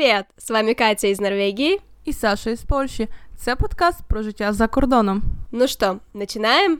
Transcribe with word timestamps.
Привет! 0.00 0.26
З 0.36 0.50
вами 0.50 0.74
Катя 0.74 1.06
із 1.08 1.20
Норвегії 1.20 1.80
і 2.04 2.12
Саша 2.12 2.50
із 2.50 2.62
Польщі. 2.64 3.08
Це 3.36 3.56
подкаст 3.56 4.00
про 4.08 4.22
життя 4.22 4.52
за 4.52 4.68
кордоном. 4.68 5.22
Ну 5.52 5.68
що, 5.68 5.96
починаємо? 6.12 6.76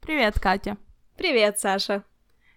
Привіт, 0.00 0.38
Катя. 0.38 0.76
Привіт, 1.16 1.58
Саша. 1.58 2.02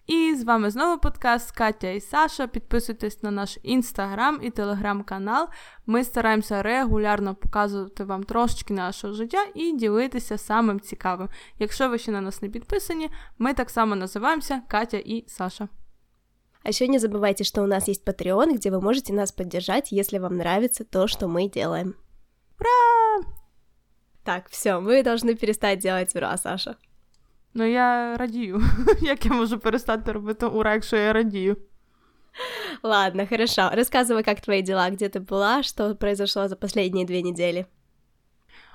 І 0.08 0.36
з 0.36 0.44
вами 0.44 0.70
знову 0.70 1.02
подкаст 1.02 1.52
Катя 1.52 1.90
і 1.90 2.02
Саша. 2.02 2.48
Підписуйтесь 2.48 3.24
на 3.24 3.32
наш 3.32 3.58
інстаграм 3.64 4.40
і 4.44 4.50
телеграм-канал. 4.50 5.48
Ми 5.86 6.04
стараємося 6.04 6.64
регулярно 6.64 7.36
показувати 7.36 8.04
вам 8.04 8.24
трошечки 8.24 8.74
нашого 8.74 9.14
життя 9.14 9.46
і 9.56 9.72
ділитися 9.72 10.38
самим 10.38 10.80
цікавим. 10.80 11.30
Якщо 11.60 11.90
ви 11.90 11.98
ще 11.98 12.12
на 12.12 12.22
нас 12.22 12.42
не 12.42 12.50
підписані, 12.50 13.10
ми 13.38 13.54
так 13.54 13.70
само 13.70 13.96
називаємося 13.96 14.62
Катя 14.68 14.98
і 14.98 15.24
Саша. 15.28 15.68
А 16.64 16.70
еще 16.70 16.88
не 16.88 16.98
забывайте, 16.98 17.44
что 17.44 17.62
у 17.62 17.68
нас 17.68 17.88
есть 17.88 18.04
Patreon, 18.08 18.56
где 18.56 18.72
вы 18.72 18.82
можете 18.82 19.14
нас 19.14 19.32
поддержать, 19.32 19.92
если 19.92 20.18
вам 20.18 20.38
нравится 20.38 20.84
то, 20.84 21.08
что 21.08 21.28
мы 21.28 21.48
делаем. 21.48 21.94
Ура! 22.60 23.28
Так, 24.24 24.50
все, 24.50 24.80
мы 24.80 25.04
должны 25.04 25.36
перестать 25.36 25.78
делать 25.80 26.16
ура, 26.16 26.36
Саша. 26.38 26.78
Ну 27.54 27.66
я 27.66 28.18
радію. 28.18 28.62
Як 29.02 29.26
я 29.26 29.32
можу 29.34 29.60
перестати 29.60 30.12
робити 30.12 30.46
ура, 30.46 30.74
якщо 30.74 30.98
я 30.98 31.14
радію? 31.14 31.58
Ладно, 32.84 33.28
хорошо. 33.28 33.62
Рассказывай, 33.62 34.24
как 34.24 34.42
твои 34.42 34.62
дела, 34.62 34.90
где 34.90 35.08
ты 35.08 35.20
была, 35.20 35.64
что 35.64 35.96
произошло 35.96 36.48
за 36.48 36.56
последние 36.56 37.06
две 37.06 37.22
недели. 37.22 37.66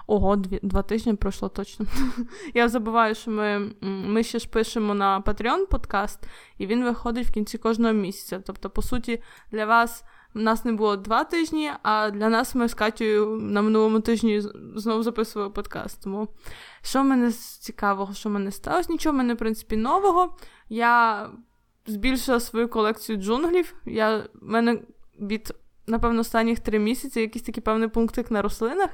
Ого, 0.07 0.37
дві, 0.37 0.61
два 0.63 0.83
тижні 0.83 1.15
пройшло 1.15 1.49
точно. 1.49 1.87
Я 2.55 2.69
забуваю, 2.69 3.15
що 3.15 3.31
ми 3.31 3.73
ми 3.81 4.23
ще 4.23 4.39
ж 4.39 4.49
пишемо 4.49 4.95
на 4.95 5.21
Patreon 5.21 5.67
подкаст, 5.67 6.27
і 6.59 6.67
він 6.67 6.85
виходить 6.85 7.27
в 7.27 7.33
кінці 7.33 7.59
кожного 7.59 7.95
місяця. 7.95 8.43
Тобто, 8.47 8.71
по 8.71 8.83
суті, 8.83 9.23
для 9.53 9.67
вас 9.67 10.05
у 10.36 10.40
нас 10.40 10.66
не 10.66 10.72
було 10.72 10.96
два 10.96 11.24
тижні, 11.24 11.72
а 11.84 12.10
для 12.10 12.30
нас 12.30 12.56
ми 12.56 12.68
з 12.68 12.74
Катєю 12.74 13.26
на 13.42 13.62
минулому 13.62 14.00
тижні 14.00 14.42
знову 14.76 15.04
записували 15.04 15.52
подкаст. 15.52 16.04
Тому 16.04 16.28
що 16.82 17.02
в 17.02 17.06
мене 17.06 17.32
цікавого, 17.32 18.14
що 18.14 18.30
в 18.30 18.32
мене 18.32 18.52
сталося? 18.52 18.92
Нічого 18.92 19.14
в 19.14 19.18
мене, 19.18 19.34
в 19.34 19.38
принципі, 19.38 19.78
нового. 19.78 20.38
Я 20.70 21.30
збільшила 21.88 22.40
свою 22.40 22.68
колекцію 22.68 23.18
джунглів. 23.18 23.76
Я, 23.86 24.18
в 24.18 24.28
мене 24.42 24.80
від, 25.20 25.54
напевно, 25.88 26.22
останніх 26.22 26.60
три 26.60 26.80
місяці 26.80 27.22
якийсь 27.22 27.46
такий 27.46 27.64
певний 27.64 27.88
пунктик 27.88 28.32
на 28.32 28.42
рослинах. 28.42 28.90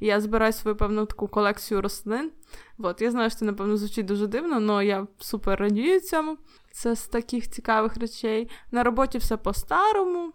Я 0.00 0.20
збираю 0.20 0.52
свою 0.52 0.76
певну 0.76 1.06
таку 1.06 1.28
колекцію 1.28 1.80
рослин. 1.80 2.30
От, 2.78 3.02
я 3.02 3.10
знаю, 3.10 3.30
що 3.30 3.38
це, 3.38 3.44
напевно, 3.44 3.76
звучить 3.76 4.06
дуже 4.06 4.26
дивно, 4.26 4.72
але 4.72 4.86
я 4.86 5.06
супер 5.18 5.60
радію 5.60 6.00
цьому. 6.00 6.36
Це 6.72 6.96
з 6.96 7.06
таких 7.06 7.50
цікавих 7.50 7.96
речей. 7.96 8.50
На 8.70 8.82
роботі 8.82 9.18
все 9.18 9.36
по-старому. 9.36 10.32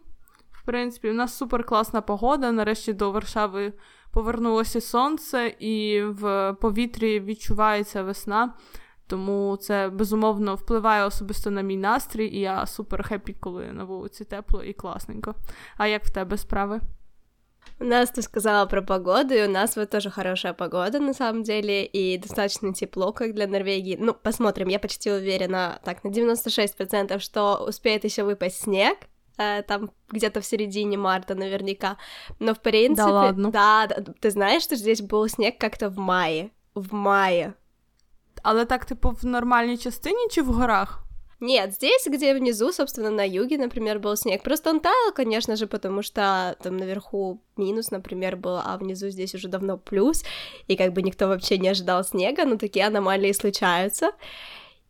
В 0.65 0.65
принципі, 0.65 1.11
у 1.11 1.13
нас 1.13 1.37
супер 1.37 1.65
класна 1.65 2.01
погода. 2.01 2.53
Нарешті 2.53 2.93
до 2.93 3.11
Варшави 3.11 3.73
повернулося 4.13 4.81
сонце, 4.81 5.55
і 5.59 6.03
в 6.03 6.53
повітрі 6.53 7.21
відчувається 7.21 8.03
весна. 8.03 8.55
Тому 9.07 9.59
це 9.61 9.89
безумовно 9.89 10.55
впливає 10.55 11.05
особисто 11.05 11.51
на 11.51 11.63
мій 11.63 11.77
настрій, 11.77 12.27
і 12.27 12.41
я 12.41 12.67
супер 12.67 13.09
хеппі, 13.09 13.33
коли 13.41 13.73
на 13.73 13.85
вулиці 13.85 14.25
тепло 14.25 14.63
і 14.63 14.73
класненько. 14.73 15.35
А 15.77 15.87
як 15.87 16.05
в 16.05 16.11
тебе 16.11 16.37
справи? 16.37 16.81
У 17.81 17.85
нас 17.85 18.11
ты 18.11 18.23
сказала 18.23 18.67
про 18.67 18.83
погоду, 18.83 19.35
и 19.35 19.47
у 19.47 19.51
нас 19.51 19.77
вот 19.77 19.91
тоже 19.91 20.11
хорошая 20.11 20.53
погода 20.53 21.01
на 21.01 21.15
самом 21.15 21.43
деле, 21.43 21.85
и 21.85 22.19
достаточно 22.19 22.73
тепло, 22.73 23.13
как 23.13 23.35
для 23.35 23.47
Норвегии. 23.47 23.97
Ну, 24.01 24.15
посмотрим, 24.15 24.69
я 24.69 24.79
почти 24.79 25.11
уверена, 25.11 25.81
так, 25.85 26.05
на 26.05 26.11
96%, 26.11 27.19
что 27.21 27.65
успеет 27.69 28.05
еще 28.05 28.23
выпасть 28.23 28.63
снег, 28.63 28.97
э, 28.99 29.07
там 29.38 29.92
где-то 30.10 30.40
в 30.40 30.46
середине 30.46 30.98
марта 30.98 31.36
наверняка. 31.36 31.98
Но 32.40 32.54
в 32.54 32.60
принципе... 32.60 33.08
Да 33.08 33.14
ладно? 33.14 33.52
Да, 33.52 33.88
да, 33.88 34.14
ты 34.20 34.32
знаешь, 34.32 34.64
что 34.64 34.76
здесь 34.76 35.02
был 35.02 35.28
снег 35.30 35.58
как-то 35.58 35.90
в 35.90 35.98
мае? 35.98 36.50
В 36.76 36.94
мае. 36.94 37.54
Але 38.44 38.66
так, 38.66 38.86
типу, 38.86 39.10
в 39.10 39.26
нормальній 39.26 39.78
частині 39.78 40.28
чи 40.30 40.42
в 40.42 40.58
горах? 40.58 41.06
Нет, 41.40 41.74
здесь, 41.74 42.08
где 42.08 42.34
внизу, 42.34 42.72
собственно, 42.72 43.10
на 43.10 43.24
юге, 43.24 43.58
например, 43.58 44.00
был 44.00 44.16
снег. 44.16 44.44
Просто 44.44 44.70
он 44.70 44.80
таял, 44.80 45.12
конечно 45.14 45.56
же, 45.56 45.68
потому 45.68 46.02
что 46.02 46.56
там 46.64 46.78
наверху 46.78 47.42
минус, 47.58 47.92
например, 47.92 48.38
был, 48.38 48.58
а 48.58 48.78
внизу 48.78 49.10
здесь 49.10 49.36
уже 49.36 49.48
давно 49.48 49.78
плюс, 49.78 50.24
и 50.68 50.76
как 50.76 50.94
бы 50.94 51.02
никто 51.02 51.28
вообще 51.28 51.58
не 51.58 51.68
ожидал 51.68 52.04
снега, 52.04 52.46
но 52.46 52.56
такие 52.56 52.88
аномалии 52.88 53.34
случаются. 53.34 54.12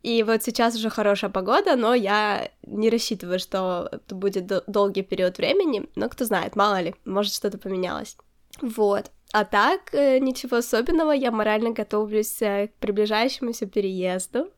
И 0.06 0.22
вот 0.22 0.44
сейчас 0.44 0.76
уже 0.76 0.92
хорошая 0.92 1.32
погода, 1.32 1.76
но 1.76 1.96
я 1.96 2.52
не 2.62 2.92
рассчитываю, 2.92 3.40
что 3.40 3.90
это 3.92 4.14
будет 4.14 4.46
долгий 4.68 5.02
период 5.02 5.40
времени, 5.40 5.90
но 5.96 6.10
кто 6.10 6.26
знает, 6.26 6.56
мало 6.56 6.80
ли, 6.80 6.94
может 7.06 7.34
что-то 7.34 7.58
поменялось. 7.58 8.16
Вот. 8.62 9.10
А 9.32 9.46
так, 9.46 9.96
э, 9.96 10.20
ничего 10.20 10.58
особенного, 10.58 11.12
я 11.12 11.32
морально 11.32 11.72
готовлюсь 11.72 12.40
э, 12.44 12.68
к 12.68 12.74
приближающемуся 12.76 13.66
переезду. 13.66 14.52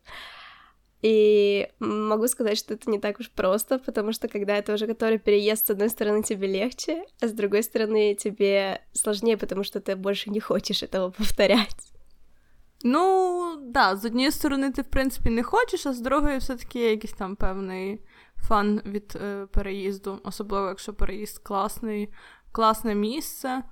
И 1.02 1.70
могу 1.80 2.28
сказать, 2.28 2.58
что 2.58 2.74
это 2.74 2.90
не 2.90 3.00
так 3.00 3.22
уж 3.22 3.30
просто, 3.30 3.80
потому 3.80 4.12
что 4.12 4.28
когда 4.28 4.58
это 4.58 4.74
уже 4.74 4.86
который 4.86 5.18
переезд, 5.18 5.68
с 5.68 5.70
одной 5.70 5.90
стороны, 5.90 6.24
тебе 6.24 6.48
легче, 6.48 7.06
а 7.22 7.28
с 7.30 7.32
другой 7.32 7.64
стороны, 7.64 8.16
тебе 8.16 8.82
сложнее, 8.92 9.38
потому 9.38 9.64
что 9.64 9.80
ты 9.80 9.96
больше 9.96 10.30
не 10.30 10.42
хочешь 10.42 10.84
этого 10.84 11.12
повторять. 11.12 11.94
Ну, 12.90 13.56
да, 13.62 13.96
з 13.96 14.06
однієї 14.06 14.32
сторони, 14.32 14.72
ти, 14.72 14.82
в 14.82 14.86
принципі, 14.86 15.30
не 15.30 15.44
хочеш, 15.44 15.86
а 15.86 15.94
з 15.94 16.02
другої, 16.02 16.38
все-таки 16.38 16.80
є 16.80 16.92
якийсь 16.92 17.14
там 17.14 17.36
певний 17.36 18.02
фан 18.38 18.82
від 18.86 19.18
е, 19.24 19.46
переїзду, 19.46 20.20
особливо 20.24 20.68
якщо 20.68 20.94
переїзд 20.94 21.38
класний, 21.38 22.10
класне 22.52 22.96
місце 22.96 23.64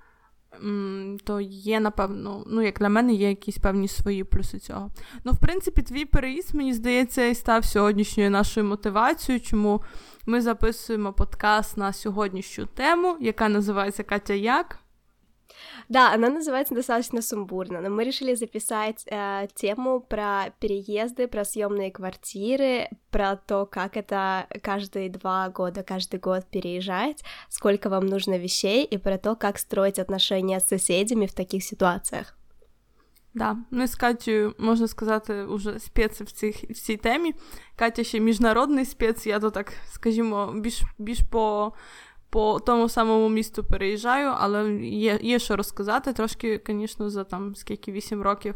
то 1.23 1.41
є, 1.41 1.79
напевно, 1.79 2.43
ну, 2.47 2.61
як 2.61 2.79
для 2.79 2.89
мене, 2.89 3.13
є 3.13 3.29
якісь 3.29 3.57
певні 3.57 3.87
свої 3.87 4.23
плюси 4.23 4.59
цього. 4.59 4.91
Ну, 5.23 5.31
в 5.31 5.39
принципі, 5.39 5.81
твій 5.81 6.05
переїзд, 6.05 6.55
мені 6.55 6.73
здається, 6.73 7.25
і 7.25 7.35
став 7.35 7.65
сьогоднішньою 7.65 8.31
нашою 8.31 8.65
мотивацією, 8.65 9.41
чому 9.41 9.83
ми 10.25 10.41
записуємо 10.41 11.13
подкаст 11.13 11.77
на 11.77 11.93
сьогоднішню 11.93 12.65
тему, 12.65 13.17
яка 13.19 13.49
називається 13.49 14.03
Катя 14.03 14.33
Як. 14.33 14.79
Да, 15.88 16.14
она 16.14 16.28
называется 16.28 16.75
достаточно 16.75 17.22
сумбурно, 17.22 17.81
но 17.81 17.91
мы 17.91 18.04
решили 18.04 18.34
записать 18.34 19.04
э, 19.06 19.48
тему 19.54 20.00
про 20.00 20.53
переезды, 20.60 21.26
про 21.26 21.44
съемные 21.44 21.91
квартиры, 21.91 22.88
про 23.10 23.36
то, 23.36 23.66
как 23.66 23.97
это 23.97 24.47
каждые 24.62 25.10
два 25.10 25.48
года, 25.48 25.82
каждый 25.82 26.20
год 26.20 26.47
переезжать, 26.50 27.25
сколько 27.48 27.88
вам 27.88 28.06
нужно 28.06 28.38
вещей, 28.38 28.84
и 28.84 28.98
про 28.98 29.19
то, 29.19 29.34
как 29.34 29.58
строить 29.58 29.98
отношения 29.98 30.60
с 30.60 30.69
соседями 30.69 31.26
в 31.26 31.32
таких 31.32 31.64
ситуациях. 31.64 32.36
Да, 33.34 33.56
ми 33.70 33.86
з 33.86 33.94
Катєю, 33.94 34.54
можна 34.58 34.88
сказати, 34.88 35.44
уже 35.44 35.78
спец 35.78 36.20
в 36.20 36.32
цих 36.32 36.56
в 36.56 36.75
цій 36.75 36.97
темі. 36.97 37.34
Катя 37.76 38.04
ще 38.04 38.20
міжнародний 38.20 38.84
спец, 38.84 39.26
я 39.26 39.41
то 39.41 39.50
так, 39.50 39.72
скажімо, 39.92 40.53
більш 40.56 40.82
більш 40.98 41.19
по 41.31 41.72
по 42.35 42.59
тому 42.59 42.90
самому 42.90 43.29
місту 43.29 43.63
переїжджаю, 43.63 44.34
але 44.38 44.73
є 44.84 45.19
є 45.22 45.40
що 45.40 45.56
розказати. 45.56 46.13
Трошки, 46.13 46.62
звісно, 46.68 47.09
за 47.09 47.23
там 47.23 47.56
скільки 47.56 47.91
8 47.91 48.22
років 48.22 48.56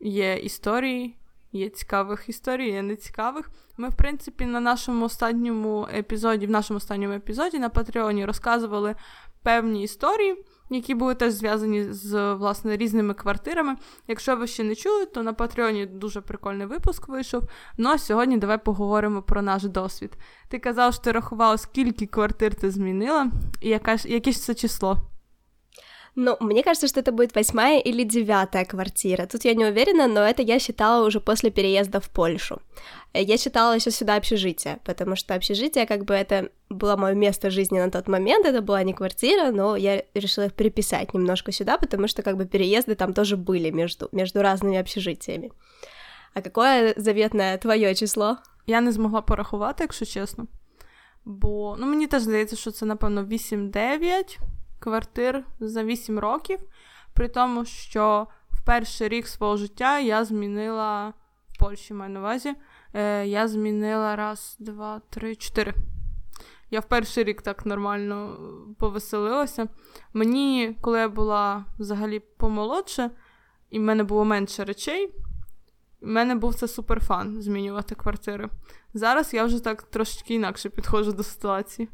є 0.00 0.36
історії, 0.36 1.16
є 1.52 1.68
цікавих 1.68 2.28
історій, 2.28 2.70
є 2.70 2.82
нецікавих. 2.82 3.50
Ми, 3.76 3.88
в 3.88 3.96
принципі, 3.96 4.46
на 4.46 4.60
нашому 4.60 5.04
останньому 5.04 5.88
епізоді, 5.94 6.46
в 6.46 6.50
нашому 6.50 6.76
останньому 6.76 7.14
епізоді 7.14 7.58
на 7.58 7.68
Патреоні 7.68 8.24
розказували 8.26 8.94
певні 9.42 9.82
історії 9.82 10.44
які 10.76 10.94
були 10.94 11.14
теж 11.14 11.32
зв'язані 11.32 11.92
з 11.92 12.34
власне 12.34 12.76
різними 12.76 13.14
квартирами. 13.14 13.76
Якщо 14.08 14.36
ви 14.36 14.46
ще 14.46 14.64
не 14.64 14.74
чули, 14.74 15.06
то 15.06 15.22
на 15.22 15.32
Патреоні 15.32 15.86
дуже 15.86 16.20
прикольний 16.20 16.66
випуск 16.66 17.08
вийшов. 17.08 17.42
Ну 17.76 17.88
а 17.88 17.98
сьогодні 17.98 18.36
давай 18.36 18.64
поговоримо 18.64 19.22
про 19.22 19.42
наш 19.42 19.62
досвід. 19.62 20.12
Ти 20.48 20.58
казав, 20.58 20.94
що 20.94 21.02
ти 21.02 21.12
рахувала, 21.12 21.58
скільки 21.58 22.06
квартир 22.06 22.54
ти 22.54 22.70
змінила, 22.70 23.30
і 23.60 23.68
яка 23.68 23.96
ж 23.96 24.08
яке 24.08 24.32
ж 24.32 24.38
це 24.38 24.54
число? 24.54 24.98
Ну, 26.19 26.35
мне 26.39 26.63
кажется, 26.63 26.87
что 26.87 26.99
это 26.99 27.11
будет 27.11 27.35
восьмая 27.35 27.79
или 27.79 28.03
девятая 28.03 28.65
квартира. 28.65 29.27
Тут 29.27 29.45
я 29.45 29.53
не 29.53 29.65
уверена, 29.65 30.07
но 30.07 30.21
это 30.21 30.41
я 30.41 30.59
считала 30.59 31.05
уже 31.05 31.19
после 31.19 31.51
переезда 31.51 31.99
в 31.99 32.09
Польшу. 32.09 32.59
Я 33.13 33.37
считала 33.37 33.75
еще 33.75 33.91
сюда 33.91 34.15
общежитие, 34.15 34.79
потому 34.83 35.15
что 35.15 35.35
общежитие, 35.35 35.85
как 35.85 36.05
бы 36.05 36.15
это 36.15 36.49
было 36.69 36.95
мое 36.97 37.13
место 37.13 37.51
жизни 37.51 37.79
на 37.79 37.91
тот 37.91 38.07
момент, 38.07 38.47
это 38.47 38.61
была 38.61 38.83
не 38.83 38.93
квартира, 38.93 39.51
но 39.51 39.75
я 39.75 40.03
решила 40.15 40.45
их 40.45 40.53
переписать 40.53 41.13
немножко 41.13 41.51
сюда, 41.51 41.77
потому 41.77 42.07
что 42.07 42.23
как 42.23 42.35
бы 42.35 42.45
переезды 42.45 42.95
там 42.95 43.13
тоже 43.13 43.37
были 43.37 43.69
между, 43.69 44.09
между 44.11 44.41
разными 44.41 44.79
общежитиями. 44.79 45.51
А 46.33 46.41
какое 46.41 46.95
заветное 46.97 47.57
твоє 47.57 47.95
число? 47.95 48.37
Я 48.67 48.81
не 48.81 48.91
змогла 48.91 49.21
порахувати, 49.21 49.83
якщо 49.83 50.05
чесно. 50.05 50.47
Бо 51.25 51.75
ну, 51.79 51.85
мені 51.85 52.07
теж 52.07 52.21
здається, 52.21 52.55
що 52.55 52.71
це, 52.71 52.85
напевно, 52.85 53.23
8-9 53.23 54.37
квартир 54.82 55.44
за 55.60 55.84
8 55.84 56.18
років, 56.18 56.58
при 57.14 57.28
тому, 57.28 57.64
що 57.64 58.26
в 58.50 58.64
перший 58.64 59.08
рік 59.08 59.28
свого 59.28 59.56
життя 59.56 59.98
я 59.98 60.24
змінила 60.24 61.12
в 61.50 61.58
Польщі 61.58 61.94
маю 61.94 62.10
на 62.10 62.20
увазі, 62.20 62.54
Е, 62.94 63.26
Я 63.26 63.48
змінила 63.48 64.16
раз, 64.16 64.56
два, 64.58 65.00
три, 65.10 65.36
чотири. 65.36 65.74
Я 66.70 66.80
в 66.80 66.84
перший 66.84 67.24
рік 67.24 67.42
так 67.42 67.66
нормально 67.66 68.38
повеселилася. 68.78 69.68
Мені, 70.12 70.76
коли 70.80 70.98
я 70.98 71.08
була 71.08 71.64
взагалі 71.78 72.20
помолодше, 72.20 73.10
і 73.70 73.78
в 73.78 73.82
мене 73.82 74.04
було 74.04 74.24
менше 74.24 74.64
речей, 74.64 75.14
в 76.00 76.06
мене 76.06 76.34
був 76.34 76.54
це 76.54 76.68
суперфан 76.68 77.42
змінювати 77.42 77.94
квартири. 77.94 78.48
Зараз 78.94 79.34
я 79.34 79.44
вже 79.44 79.64
так 79.64 79.82
трошечки 79.82 80.34
інакше 80.34 80.68
підходжу 80.68 81.12
до 81.12 81.22
ситуації. 81.22 81.88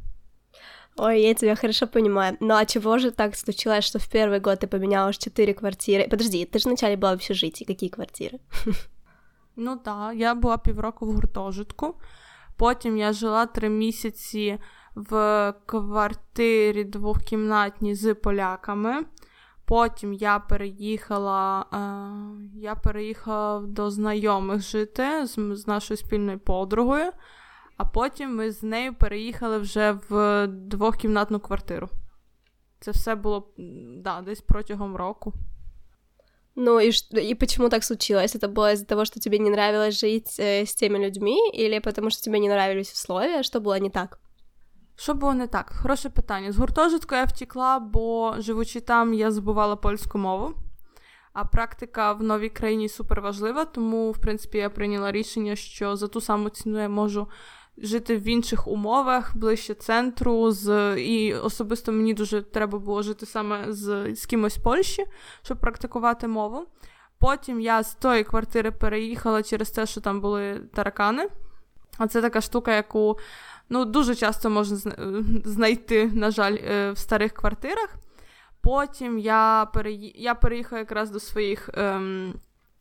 Ой, 0.97 1.21
я 1.21 1.33
тебя 1.33 1.55
хорошо 1.55 1.87
понимаю. 1.87 2.37
Ну 2.39 2.53
а 2.53 2.65
чего 2.65 2.99
же 2.99 3.11
так 3.11 3.35
случилось, 3.35 3.85
что 3.85 3.99
в 3.99 4.07
первый 4.09 4.39
год 4.39 4.59
ты 4.59 4.67
поменяла 4.67 5.11
четыре 5.13 5.53
квартиры? 5.53 6.07
Подожди, 6.09 6.45
ты 6.45 6.59
же 6.59 6.69
вначале 6.69 6.95
была 6.95 7.11
в 7.11 7.15
общежитии. 7.15 7.65
Какие 7.65 7.89
квартиры? 7.89 8.39
Ну 9.55 9.77
так, 9.77 10.15
я 10.15 10.35
була 10.35 10.57
півроку 10.57 11.05
в 11.05 11.13
гуртожитку. 11.13 11.95
Потім 12.57 12.97
я 12.97 13.13
жила 13.13 13.45
три 13.45 13.69
місяці 13.69 14.59
в 14.95 15.53
квартирі 15.65 16.83
двохкімнатній 16.83 17.95
з 17.95 18.13
поляками. 18.13 19.05
Потім 19.65 20.13
я 20.13 20.39
переїхала 20.39 21.65
е, 21.73 22.59
я 22.59 22.75
переїхала 22.75 23.61
до 23.61 23.91
знайомих 23.91 24.61
жити 24.61 25.25
з, 25.25 25.55
з 25.55 25.67
нашою 25.67 25.97
спільною 25.97 26.39
подругою, 26.39 27.11
а 27.77 27.85
потім 27.85 28.35
ми 28.35 28.51
з 28.51 28.63
нею 28.63 28.93
переїхали 28.93 29.57
вже 29.57 29.97
в 30.09 30.47
двохкімнатну 30.47 31.39
квартиру. 31.39 31.89
Це 32.79 32.91
все 32.91 33.15
було 33.15 33.53
да, 33.97 34.21
десь 34.21 34.41
протягом 34.41 34.95
року. 34.95 35.33
Ну 36.55 36.79
и, 36.79 36.91
и 37.31 37.35
почему 37.35 37.69
так 37.69 37.83
случилось? 37.83 38.35
Это 38.35 38.47
было 38.47 38.73
из-за 38.73 38.85
того, 38.85 39.05
что 39.05 39.19
тебе 39.19 39.39
не 39.39 39.49
нравилось 39.49 39.99
жить 39.99 40.39
э, 40.39 40.65
с 40.65 40.75
теми 40.75 40.99
людьми, 40.99 41.49
или 41.49 41.79
потому 41.79 42.11
что 42.11 42.21
тебе 42.21 42.39
не 42.39 42.47
нравились 42.47 42.93
условия? 42.93 43.43
Что 43.43 43.59
было 43.59 43.79
не 43.79 43.89
так? 43.89 44.19
Що 44.95 45.13
було 45.13 45.33
не 45.33 45.47
так? 45.47 45.73
Хороше 45.81 46.09
питання. 46.09 46.51
З 46.51 46.57
гуртожитку 46.57 47.15
я 47.15 47.23
втікла, 47.23 47.79
бо 47.79 48.35
живучи 48.39 48.79
там, 48.79 49.13
я 49.13 49.31
забувала 49.31 49.75
польську 49.75 50.17
мову. 50.17 50.53
А 51.33 51.45
практика 51.45 52.13
в 52.13 52.23
новій 52.23 52.49
країні 52.49 52.89
супер 52.89 53.21
важлива, 53.21 53.65
тому, 53.65 54.11
в 54.11 54.17
принципі, 54.17 54.57
я 54.57 54.69
прийняла 54.69 55.11
рішення, 55.11 55.55
що 55.55 55.95
за 55.95 56.07
ту 56.07 56.21
саму 56.21 56.49
ціну 56.49 56.81
я 56.81 56.89
можу 56.89 57.27
жити 57.82 58.16
в 58.16 58.28
інших 58.28 58.68
умовах, 58.68 59.36
ближче 59.36 59.74
центру. 59.74 60.50
з... 60.50 60.96
І 61.00 61.34
особисто 61.34 61.92
мені 61.92 62.14
дуже 62.14 62.42
треба 62.42 62.78
було 62.78 63.02
жити 63.02 63.26
саме 63.26 63.72
з, 63.72 64.14
з 64.14 64.26
кимось 64.26 64.58
в 64.58 64.62
Польщі, 64.62 65.04
щоб 65.42 65.60
практикувати 65.60 66.28
мову. 66.28 66.66
Потім 67.18 67.60
я 67.60 67.82
з 67.82 67.94
тої 67.94 68.24
квартири 68.24 68.70
переїхала 68.70 69.42
через 69.42 69.70
те, 69.70 69.86
що 69.86 70.00
там 70.00 70.20
були 70.20 70.60
таракани. 70.74 71.28
А 71.98 72.06
це 72.06 72.22
така 72.22 72.40
штука, 72.40 72.74
яку 72.74 73.18
ну, 73.68 73.84
дуже 73.84 74.14
часто 74.14 74.50
можна 74.50 74.76
знайти, 75.44 76.06
на 76.06 76.30
жаль, 76.30 76.56
е, 76.64 76.92
в 76.92 76.98
старих 76.98 77.32
квартирах. 77.32 77.94
Потім 78.60 79.18
я 79.18 79.68
переї... 79.74 80.14
я 80.18 80.34
переїхала 80.34 80.78
якраз 80.78 81.10
до 81.10 81.20
своїх 81.20 81.70
ем, 81.74 82.34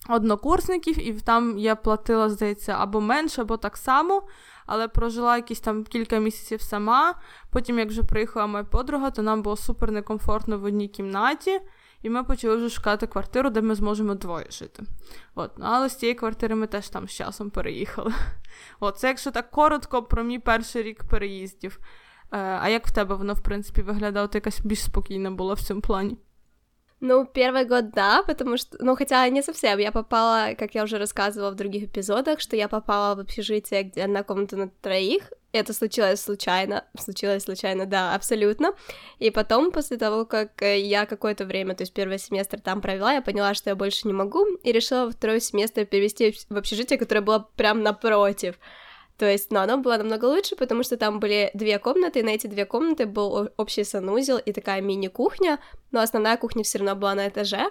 однокурсників, 0.09 1.07
і 1.07 1.13
там 1.13 1.57
я 1.57 1.75
платила, 1.75 2.29
здається, 2.29 2.75
або 2.79 3.01
менше, 3.01 3.41
або 3.41 3.57
так 3.57 3.77
само, 3.77 4.23
але 4.67 4.87
прожила 4.87 5.35
якісь 5.35 5.59
там 5.59 5.83
кілька 5.83 6.19
місяців 6.19 6.61
сама. 6.61 7.15
Потім, 7.51 7.79
як 7.79 7.89
вже 7.89 8.03
приїхала 8.03 8.47
моя 8.47 8.63
подруга, 8.63 9.11
то 9.11 9.21
нам 9.21 9.41
було 9.41 9.57
супер 9.57 9.91
некомфортно 9.91 10.59
в 10.59 10.63
одній 10.63 10.87
кімнаті. 10.87 11.59
І 12.01 12.09
ми 12.09 12.23
почали 12.23 12.55
вже 12.55 12.69
шукати 12.69 13.07
квартиру, 13.07 13.49
де 13.49 13.61
ми 13.61 13.75
зможемо 13.75 14.15
двоє 14.15 14.45
жити. 14.49 14.83
От. 15.35 15.51
Ну, 15.57 15.65
але 15.67 15.89
з 15.89 15.95
цієї 15.95 16.15
квартири 16.15 16.55
ми 16.55 16.67
теж 16.67 16.89
там 16.89 17.07
з 17.07 17.11
часом 17.11 17.49
переїхали. 17.49 18.13
От, 18.79 18.97
Це 18.97 19.07
якщо 19.07 19.31
так 19.31 19.51
коротко 19.51 20.03
про 20.03 20.23
мій 20.23 20.39
перший 20.39 20.83
рік 20.83 21.03
переїздів. 21.03 21.79
Е, 22.31 22.37
А 22.61 22.69
як 22.69 22.87
в 22.87 22.93
тебе 22.93 23.15
воно, 23.15 23.33
в 23.33 23.41
принципі, 23.41 23.81
виглядало? 23.81 24.27
Ти 24.27 24.37
якась 24.37 24.61
більш 24.61 24.83
спокійна 24.83 25.31
була 25.31 25.53
в 25.53 25.61
цьому 25.61 25.81
плані? 25.81 26.17
Ну, 26.99 27.25
первый 27.25 27.65
год 27.65 27.91
да, 27.91 28.23
потому 28.23 28.57
что, 28.57 28.75
ну, 28.83 28.95
хотя 28.95 29.29
не 29.29 29.43
совсем, 29.43 29.77
я 29.77 29.91
попала, 29.91 30.55
как 30.57 30.73
я 30.73 30.83
уже 30.83 30.97
рассказывала 30.97 31.51
в 31.51 31.55
других 31.55 31.83
эпизодах, 31.83 32.39
что 32.39 32.55
я 32.55 32.67
попала 32.67 33.15
в 33.15 33.19
общежитие, 33.19 33.83
где 33.83 34.03
одна 34.03 34.23
комната 34.23 34.57
на 34.57 34.69
троих, 34.69 35.31
это 35.51 35.73
случилось 35.73 36.21
случайно, 36.21 36.85
случилось 36.99 37.43
случайно, 37.43 37.85
да, 37.85 38.15
абсолютно. 38.15 38.73
И 39.19 39.29
потом, 39.29 39.71
после 39.71 39.97
того, 39.97 40.25
как 40.25 40.61
э, 40.61 40.79
я 40.79 41.05
какое-то 41.05 41.45
время, 41.45 41.75
то 41.75 41.83
есть 41.83 41.93
первый 41.93 42.19
семестр 42.19 42.59
там 42.59 42.81
провела, 42.81 43.13
я 43.13 43.21
поняла, 43.21 43.53
что 43.53 43.69
я 43.69 43.75
больше 43.75 44.07
не 44.07 44.13
могу, 44.13 44.45
и 44.63 44.71
решила 44.71 45.09
второй 45.09 45.39
семестр 45.39 45.85
перевести 45.85 46.35
в 46.49 46.57
общежитие, 46.57 46.99
которое 46.99 47.21
было 47.21 47.47
прям 47.55 47.81
напротив. 47.81 48.55
То 49.17 49.29
есть, 49.29 49.51
но 49.51 49.61
оно 49.61 49.77
было 49.77 49.97
намного 49.97 50.25
лучше, 50.25 50.55
потому 50.55 50.83
что 50.83 50.95
там 50.95 51.19
были 51.19 51.49
две 51.55 51.79
комнаты, 51.79 52.19
и 52.19 52.23
на 52.23 52.29
эти 52.29 52.45
две 52.47 52.65
комнаты 52.65 53.07
был 53.07 53.49
общий 53.57 53.83
санузел 53.83 54.37
и 54.37 54.51
такая 54.51 54.81
мини-кухня, 54.81 55.59
но 55.91 56.01
основная 56.01 56.37
кухня 56.37 56.63
все 56.63 56.77
равно 56.77 56.95
была 56.95 57.15
на 57.15 57.27
этаже. 57.27 57.69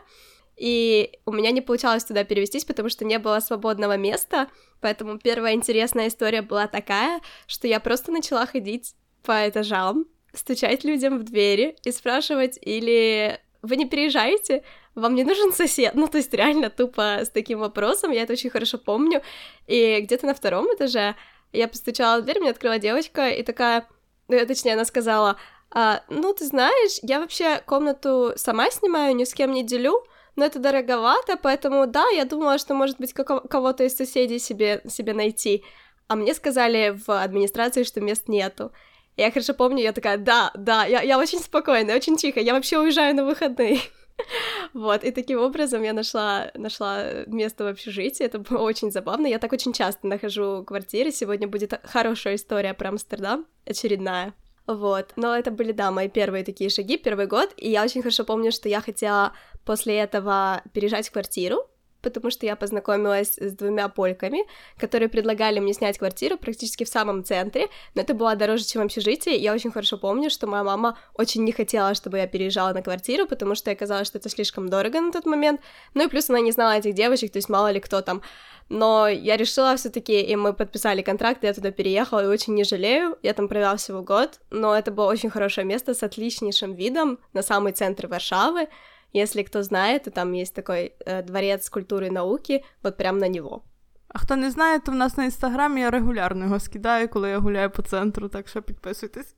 И 0.56 1.20
у 1.24 1.32
меня 1.32 1.50
не 1.52 1.60
получалось 1.60 2.04
туда 2.04 2.24
перевестись, 2.24 2.64
потому 2.64 2.88
что 2.88 3.04
не 3.04 3.18
было 3.18 3.40
свободного 3.40 3.96
места, 3.96 4.48
поэтому 4.80 5.18
первая 5.18 5.54
интересная 5.54 6.08
история 6.08 6.42
была 6.42 6.66
такая, 6.66 7.20
что 7.46 7.68
я 7.68 7.78
просто 7.78 8.10
начала 8.10 8.46
ходить 8.46 8.94
по 9.22 9.48
этажам, 9.48 10.06
стучать 10.32 10.82
людям 10.82 11.18
в 11.18 11.24
двери 11.24 11.76
и 11.84 11.92
спрашивать, 11.92 12.58
или 12.60 13.38
вы 13.62 13.76
не 13.76 13.86
переезжаете, 13.86 14.64
вам 14.94 15.14
не 15.14 15.24
нужен 15.24 15.52
сосед? 15.52 15.94
Ну, 15.94 16.08
то 16.08 16.18
есть 16.18 16.32
реально 16.32 16.70
тупо 16.70 17.20
с 17.22 17.28
таким 17.28 17.58
вопросом, 17.58 18.10
я 18.10 18.22
это 18.22 18.32
очень 18.32 18.50
хорошо 18.50 18.78
помню. 18.78 19.22
И 19.66 20.00
где-то 20.00 20.26
на 20.26 20.34
втором 20.34 20.66
этаже 20.74 21.16
я 21.52 21.68
постучала 21.68 22.20
в 22.20 22.24
дверь, 22.24 22.40
мне 22.40 22.50
открыла 22.50 22.78
девочка 22.78 23.28
и 23.28 23.42
такая, 23.42 23.88
ну, 24.28 24.46
точнее, 24.46 24.74
она 24.74 24.84
сказала, 24.84 25.36
а, 25.70 26.02
ну, 26.08 26.32
ты 26.32 26.44
знаешь, 26.44 26.98
я 27.02 27.20
вообще 27.20 27.60
комнату 27.66 28.32
сама 28.36 28.70
снимаю, 28.70 29.14
ни 29.16 29.24
с 29.24 29.34
кем 29.34 29.52
не 29.52 29.62
делю, 29.62 30.04
но 30.36 30.44
это 30.44 30.58
дороговато, 30.58 31.36
поэтому, 31.36 31.86
да, 31.86 32.06
я 32.10 32.24
думала, 32.24 32.58
что, 32.58 32.74
может 32.74 32.98
быть, 32.98 33.12
кого-то 33.12 33.84
из 33.84 33.96
соседей 33.96 34.38
себе, 34.38 34.82
себе 34.88 35.14
найти. 35.14 35.64
А 36.08 36.14
мне 36.14 36.34
сказали 36.34 36.96
в 37.06 37.10
администрации, 37.10 37.82
что 37.82 38.00
мест 38.00 38.28
нету. 38.28 38.70
Я 39.16 39.30
хорошо 39.30 39.54
помню, 39.54 39.82
я 39.82 39.92
такая, 39.92 40.18
да, 40.18 40.50
да, 40.54 40.84
я, 40.84 41.00
я 41.00 41.18
очень 41.18 41.40
спокойная, 41.40 41.96
очень 41.96 42.16
тихо, 42.16 42.38
я 42.38 42.52
вообще 42.52 42.78
уезжаю 42.78 43.14
на 43.14 43.24
выходные. 43.24 43.80
Вот, 44.74 45.04
и 45.04 45.10
таким 45.10 45.40
образом 45.40 45.82
я 45.82 45.92
нашла, 45.92 46.50
нашла 46.54 47.24
место 47.26 47.64
в 47.64 47.68
общежитии, 47.68 48.24
это 48.24 48.38
было 48.38 48.58
очень 48.58 48.90
забавно, 48.90 49.26
я 49.26 49.38
так 49.38 49.52
очень 49.52 49.72
часто 49.72 50.06
нахожу 50.06 50.64
квартиры, 50.64 51.10
сегодня 51.10 51.48
будет 51.48 51.80
хорошая 51.84 52.34
история 52.34 52.74
про 52.74 52.90
Амстердам, 52.90 53.46
очередная. 53.64 54.34
Вот, 54.66 55.12
но 55.16 55.36
это 55.36 55.50
были, 55.50 55.72
да, 55.72 55.90
мои 55.90 56.08
первые 56.08 56.44
такие 56.44 56.70
шаги, 56.70 56.96
первый 56.96 57.26
год, 57.26 57.52
и 57.56 57.70
я 57.70 57.84
очень 57.84 58.02
хорошо 58.02 58.24
помню, 58.24 58.50
что 58.50 58.68
я 58.68 58.80
хотела 58.80 59.32
после 59.64 59.96
этого 59.96 60.62
переезжать 60.72 61.08
в 61.08 61.12
квартиру, 61.12 61.68
потому 62.06 62.30
что 62.30 62.46
я 62.46 62.54
познакомилась 62.54 63.36
с 63.36 63.52
двумя 63.52 63.88
польками, 63.88 64.44
которые 64.78 65.08
предлагали 65.08 65.58
мне 65.58 65.72
снять 65.72 65.98
квартиру 65.98 66.38
практически 66.38 66.84
в 66.84 66.88
самом 66.88 67.24
центре, 67.24 67.66
но 67.96 68.02
это 68.02 68.14
было 68.14 68.36
дороже, 68.36 68.64
чем 68.64 68.82
общежитие. 68.82 69.34
Я 69.36 69.52
очень 69.52 69.72
хорошо 69.72 69.98
помню, 69.98 70.30
что 70.30 70.46
моя 70.46 70.62
мама 70.62 70.96
очень 71.14 71.42
не 71.42 71.50
хотела, 71.50 71.94
чтобы 71.94 72.18
я 72.18 72.28
переезжала 72.28 72.72
на 72.72 72.82
квартиру, 72.82 73.26
потому 73.26 73.56
что 73.56 73.70
я 73.70 73.76
казалось, 73.76 74.06
что 74.06 74.18
это 74.18 74.28
слишком 74.28 74.68
дорого 74.68 75.00
на 75.00 75.10
тот 75.10 75.26
момент. 75.26 75.60
Ну 75.94 76.04
и 76.04 76.08
плюс 76.08 76.30
она 76.30 76.40
не 76.40 76.52
знала 76.52 76.78
этих 76.78 76.94
девочек, 76.94 77.32
то 77.32 77.38
есть 77.38 77.48
мало 77.48 77.72
ли 77.72 77.80
кто 77.80 78.02
там. 78.02 78.22
Но 78.68 79.08
я 79.08 79.36
решила 79.36 79.76
все-таки, 79.76 80.20
и 80.20 80.36
мы 80.36 80.52
подписали 80.52 81.02
контракт, 81.02 81.44
я 81.44 81.54
туда 81.54 81.70
переехала, 81.70 82.24
и 82.24 82.26
очень 82.26 82.54
не 82.54 82.64
жалею. 82.64 83.16
Я 83.22 83.32
там 83.32 83.48
провела 83.48 83.76
всего 83.76 84.02
год, 84.02 84.40
но 84.50 84.76
это 84.76 84.90
было 84.90 85.06
очень 85.06 85.30
хорошее 85.30 85.66
место 85.66 85.92
с 85.92 86.02
отличнейшим 86.02 86.74
видом 86.74 87.18
на 87.32 87.42
самый 87.42 87.72
центр 87.72 88.06
Варшавы. 88.06 88.68
Если 89.16 89.42
кто 89.42 89.62
знает, 89.62 90.02
то 90.04 90.10
там 90.10 90.32
есть 90.34 90.54
такой 90.54 90.92
э, 91.06 91.22
дворец 91.22 91.70
культуры 91.70 92.06
и 92.06 92.10
науки, 92.10 92.64
вот 92.82 92.96
прям 92.96 93.18
на 93.18 93.28
него. 93.28 93.62
А 94.08 94.18
хто 94.18 94.36
не 94.36 94.50
знає, 94.50 94.80
то 94.80 94.92
в 94.92 94.94
нас 94.94 95.16
на 95.16 95.24
інстаграмі 95.24 95.80
я 95.80 95.90
регулярно 95.90 96.44
його 96.44 96.60
скидаю, 96.60 97.08
коли 97.08 97.30
я 97.30 97.38
гуляю 97.38 97.70
по 97.70 97.82
центру, 97.82 98.28
так 98.28 98.48
що 98.48 98.62
підписуйтесь. 98.62 99.34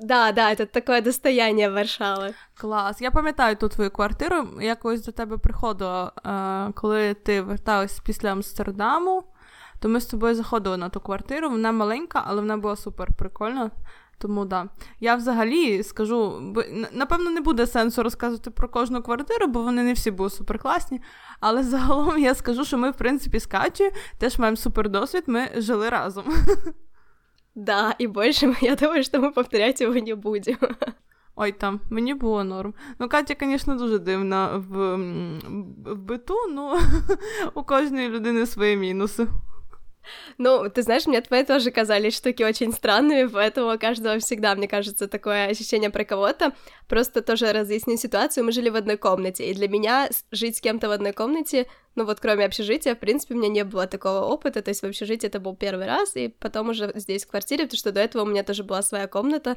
Да, 0.00 0.32
да, 0.32 0.54
це 0.54 0.66
таке 0.66 1.00
достояння 1.00 1.68
Варшави. 1.68 2.34
Клас. 2.54 3.00
Я 3.00 3.10
пам'ятаю 3.10 3.56
ту 3.56 3.68
твою 3.68 3.90
квартиру. 3.90 4.48
Я 4.60 4.76
колись 4.76 5.02
до 5.02 5.12
тебе 5.12 5.38
приходила, 5.38 6.12
е, 6.26 6.72
коли 6.72 7.14
ти 7.14 7.42
верталась 7.42 8.00
після 8.00 8.32
Амстердаму, 8.32 9.24
то 9.80 9.88
ми 9.88 10.00
з 10.00 10.06
тобою 10.06 10.34
заходили 10.34 10.76
на 10.76 10.88
ту 10.88 11.00
квартиру. 11.00 11.50
Вона 11.50 11.72
маленька, 11.72 12.22
але 12.26 12.40
вона 12.40 12.56
була 12.56 12.76
супер 12.76 13.08
прикольна. 13.18 13.70
Тому 14.18 14.44
да. 14.44 14.68
Я 15.00 15.16
взагалі 15.16 15.82
скажу, 15.82 16.40
напевно, 16.92 17.30
не 17.30 17.40
буде 17.40 17.66
сенсу 17.66 18.02
розказувати 18.02 18.50
про 18.50 18.68
кожну 18.68 19.02
квартиру, 19.02 19.46
бо 19.46 19.62
вони 19.62 19.82
не 19.82 19.92
всі 19.92 20.10
були 20.10 20.30
суперкласні. 20.30 21.00
Але 21.40 21.62
загалом 21.62 22.18
я 22.18 22.34
скажу, 22.34 22.64
що 22.64 22.78
ми, 22.78 22.90
в 22.90 22.96
принципі, 22.96 23.40
з 23.40 23.46
Катю 23.46 23.84
теж 24.18 24.38
маємо 24.38 24.56
супер 24.56 24.88
досвід, 24.88 25.24
ми 25.26 25.48
жили 25.56 25.88
разом. 25.88 26.24
Да, 27.54 27.94
і 27.98 28.06
більше 28.06 28.54
я 28.60 28.74
думаю, 28.74 29.04
що 29.04 29.20
ми 29.20 29.30
повторяти 29.30 29.84
його 29.84 30.00
не 30.00 30.14
будемо. 30.14 30.58
Ой, 31.36 31.52
там, 31.52 31.80
мені 31.90 32.14
було 32.14 32.44
норм. 32.44 32.74
Ну, 32.98 33.08
Катя, 33.08 33.34
звісно, 33.40 33.74
дуже 33.74 33.98
дивна 33.98 34.56
в 34.56 34.96
в 35.86 35.98
биту, 35.98 36.34
ну 36.50 36.78
у 37.54 37.62
кожної 37.62 38.08
людини 38.08 38.46
свої 38.46 38.76
мінуси. 38.76 39.26
Ну, 40.38 40.68
ты 40.70 40.82
знаешь, 40.82 41.06
мне 41.06 41.20
твои 41.20 41.44
тоже 41.44 41.70
казались 41.70 42.16
штуки 42.16 42.42
очень 42.42 42.72
странными, 42.72 43.26
поэтому 43.26 43.74
у 43.74 43.78
каждого 43.78 44.18
всегда, 44.18 44.54
мне 44.54 44.68
кажется, 44.68 45.08
такое 45.08 45.46
ощущение 45.46 45.90
про 45.90 46.04
кого-то. 46.04 46.52
Просто 46.88 47.22
тоже 47.22 47.52
разъяснить 47.52 48.00
ситуацию, 48.00 48.44
мы 48.44 48.52
жили 48.52 48.68
в 48.68 48.76
одной 48.76 48.96
комнате, 48.96 49.50
и 49.50 49.54
для 49.54 49.68
меня 49.68 50.08
жить 50.30 50.56
с 50.56 50.60
кем-то 50.60 50.88
в 50.88 50.92
одной 50.92 51.12
комнате, 51.12 51.66
ну 51.94 52.04
вот 52.04 52.20
кроме 52.20 52.44
общежития, 52.44 52.94
в 52.94 52.98
принципе, 53.00 53.34
у 53.34 53.38
меня 53.38 53.48
не 53.48 53.64
было 53.64 53.88
такого 53.88 54.24
опыта, 54.24 54.62
то 54.62 54.68
есть 54.68 54.82
в 54.82 54.86
общежитии 54.86 55.26
это 55.26 55.40
был 55.40 55.56
первый 55.56 55.86
раз, 55.86 56.14
и 56.14 56.28
потом 56.28 56.68
уже 56.68 56.92
здесь 56.94 57.24
в 57.24 57.28
квартире, 57.28 57.64
потому 57.64 57.78
что 57.78 57.90
до 57.90 58.00
этого 58.00 58.22
у 58.22 58.26
меня 58.26 58.44
тоже 58.44 58.62
была 58.62 58.82
своя 58.82 59.08
комната, 59.08 59.56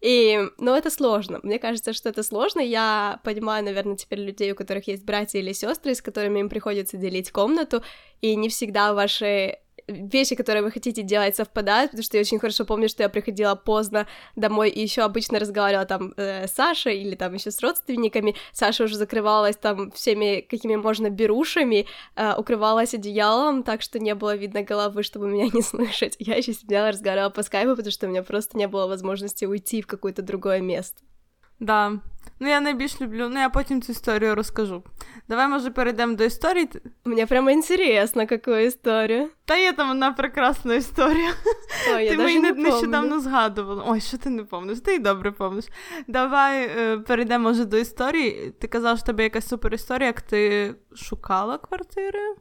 и, 0.00 0.40
ну, 0.58 0.74
это 0.74 0.90
сложно. 0.90 1.38
Мне 1.44 1.60
кажется, 1.60 1.92
что 1.92 2.08
это 2.08 2.24
сложно. 2.24 2.60
Я 2.60 3.20
понимаю, 3.22 3.64
наверное, 3.64 3.94
теперь 3.94 4.18
людей, 4.18 4.50
у 4.50 4.56
которых 4.56 4.88
есть 4.88 5.04
братья 5.04 5.38
или 5.38 5.52
сестры, 5.52 5.94
с 5.94 6.02
которыми 6.02 6.40
им 6.40 6.48
приходится 6.48 6.96
делить 6.96 7.30
комнату, 7.30 7.84
и 8.20 8.34
не 8.34 8.48
всегда 8.48 8.94
ваши 8.94 9.58
вещи, 9.86 10.34
которые 10.34 10.62
вы 10.62 10.70
хотите 10.70 11.02
делать, 11.02 11.36
совпадают, 11.36 11.90
потому 11.90 12.04
что 12.04 12.16
я 12.16 12.20
очень 12.20 12.38
хорошо 12.38 12.64
помню, 12.64 12.88
что 12.88 13.02
я 13.02 13.08
приходила 13.08 13.54
поздно 13.54 14.06
домой 14.36 14.70
и 14.70 14.80
еще 14.80 15.02
обычно 15.02 15.38
разговаривала 15.38 15.86
там 15.86 16.14
э, 16.16 16.46
с 16.46 16.52
Сашей 16.52 16.98
или 16.98 17.14
там 17.14 17.34
еще 17.34 17.50
с 17.50 17.60
родственниками. 17.60 18.34
Саша 18.52 18.84
уже 18.84 18.96
закрывалась 18.96 19.56
там 19.56 19.90
всеми 19.92 20.40
какими 20.40 20.76
можно 20.76 21.10
берушами, 21.10 21.86
э, 22.16 22.34
укрывалась 22.36 22.94
одеялом, 22.94 23.62
так 23.62 23.82
что 23.82 23.98
не 23.98 24.14
было 24.14 24.36
видно 24.36 24.62
головы, 24.62 25.02
чтобы 25.02 25.28
меня 25.28 25.48
не 25.52 25.62
слышать. 25.62 26.16
Я 26.18 26.36
еще 26.36 26.52
сидела, 26.52 26.88
разговаривала 26.88 27.30
по 27.30 27.42
скайпу, 27.42 27.76
потому 27.76 27.92
что 27.92 28.06
у 28.06 28.10
меня 28.10 28.22
просто 28.22 28.56
не 28.56 28.68
было 28.68 28.86
возможности 28.86 29.44
уйти 29.44 29.82
в 29.82 29.86
какое-то 29.86 30.22
другое 30.22 30.60
место. 30.60 31.02
Да, 31.62 31.92
Ну, 32.40 32.48
я 32.48 32.60
найбільш 32.60 33.00
люблю, 33.00 33.28
ну 33.28 33.40
я 33.40 33.48
потім 33.48 33.82
цю 33.82 33.92
історію 33.92 34.34
розкажу. 34.34 34.82
Давай, 35.28 35.48
може, 35.48 35.70
перейдемо 35.70 36.14
до 36.14 36.24
історії. 36.24 36.68
Мені 37.04 37.26
прямо 37.26 37.50
інтересно, 37.50 38.26
яку 38.30 38.50
історію. 38.50 39.30
Та 39.44 39.56
є 39.56 39.72
там 39.72 39.90
одна 39.90 40.12
прекрасна 40.12 40.74
історія. 40.74 41.32
Ой, 41.94 42.08
ти 42.08 42.16
мені 42.16 42.38
не 42.38 42.52
нещодавно 42.52 43.20
згадувала. 43.20 43.84
Ой, 43.86 44.00
що 44.00 44.18
ти 44.18 44.30
не 44.30 44.44
помниш? 44.44 44.80
Ти 44.80 44.94
й 44.94 44.98
добре 44.98 45.32
помниш. 45.32 45.64
Давай 46.08 46.70
е, 46.78 46.98
перейдемо 46.98 47.48
може 47.48 47.64
до 47.64 47.76
історії. 47.76 48.54
Ти 48.60 48.66
казав, 48.66 48.96
що 48.96 49.06
тебе 49.06 49.22
якась 49.22 49.48
супер 49.48 49.74
історія, 49.74 50.06
як 50.06 50.20
ти 50.20 50.74
шукала 50.94 51.58
квартири? 51.58 52.36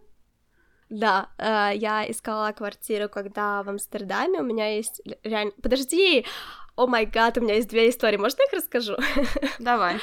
Да, 0.91 1.29
э, 1.37 1.77
я 1.77 2.03
искала 2.09 2.51
квартиру, 2.51 3.07
когда 3.07 3.61
в 3.61 3.69
Амстердаме 3.69 4.41
у 4.41 4.43
меня 4.43 4.77
есть 4.77 5.01
реально... 5.23 5.51
Подожди, 5.63 6.25
о 6.81 6.87
май 6.87 7.05
гад, 7.05 7.37
у 7.37 7.41
меня 7.41 7.55
есть 7.55 7.69
две 7.69 7.89
истории, 7.89 8.17
можно 8.17 8.41
их 8.41 8.53
расскажу? 8.53 8.95
Давай. 9.59 9.97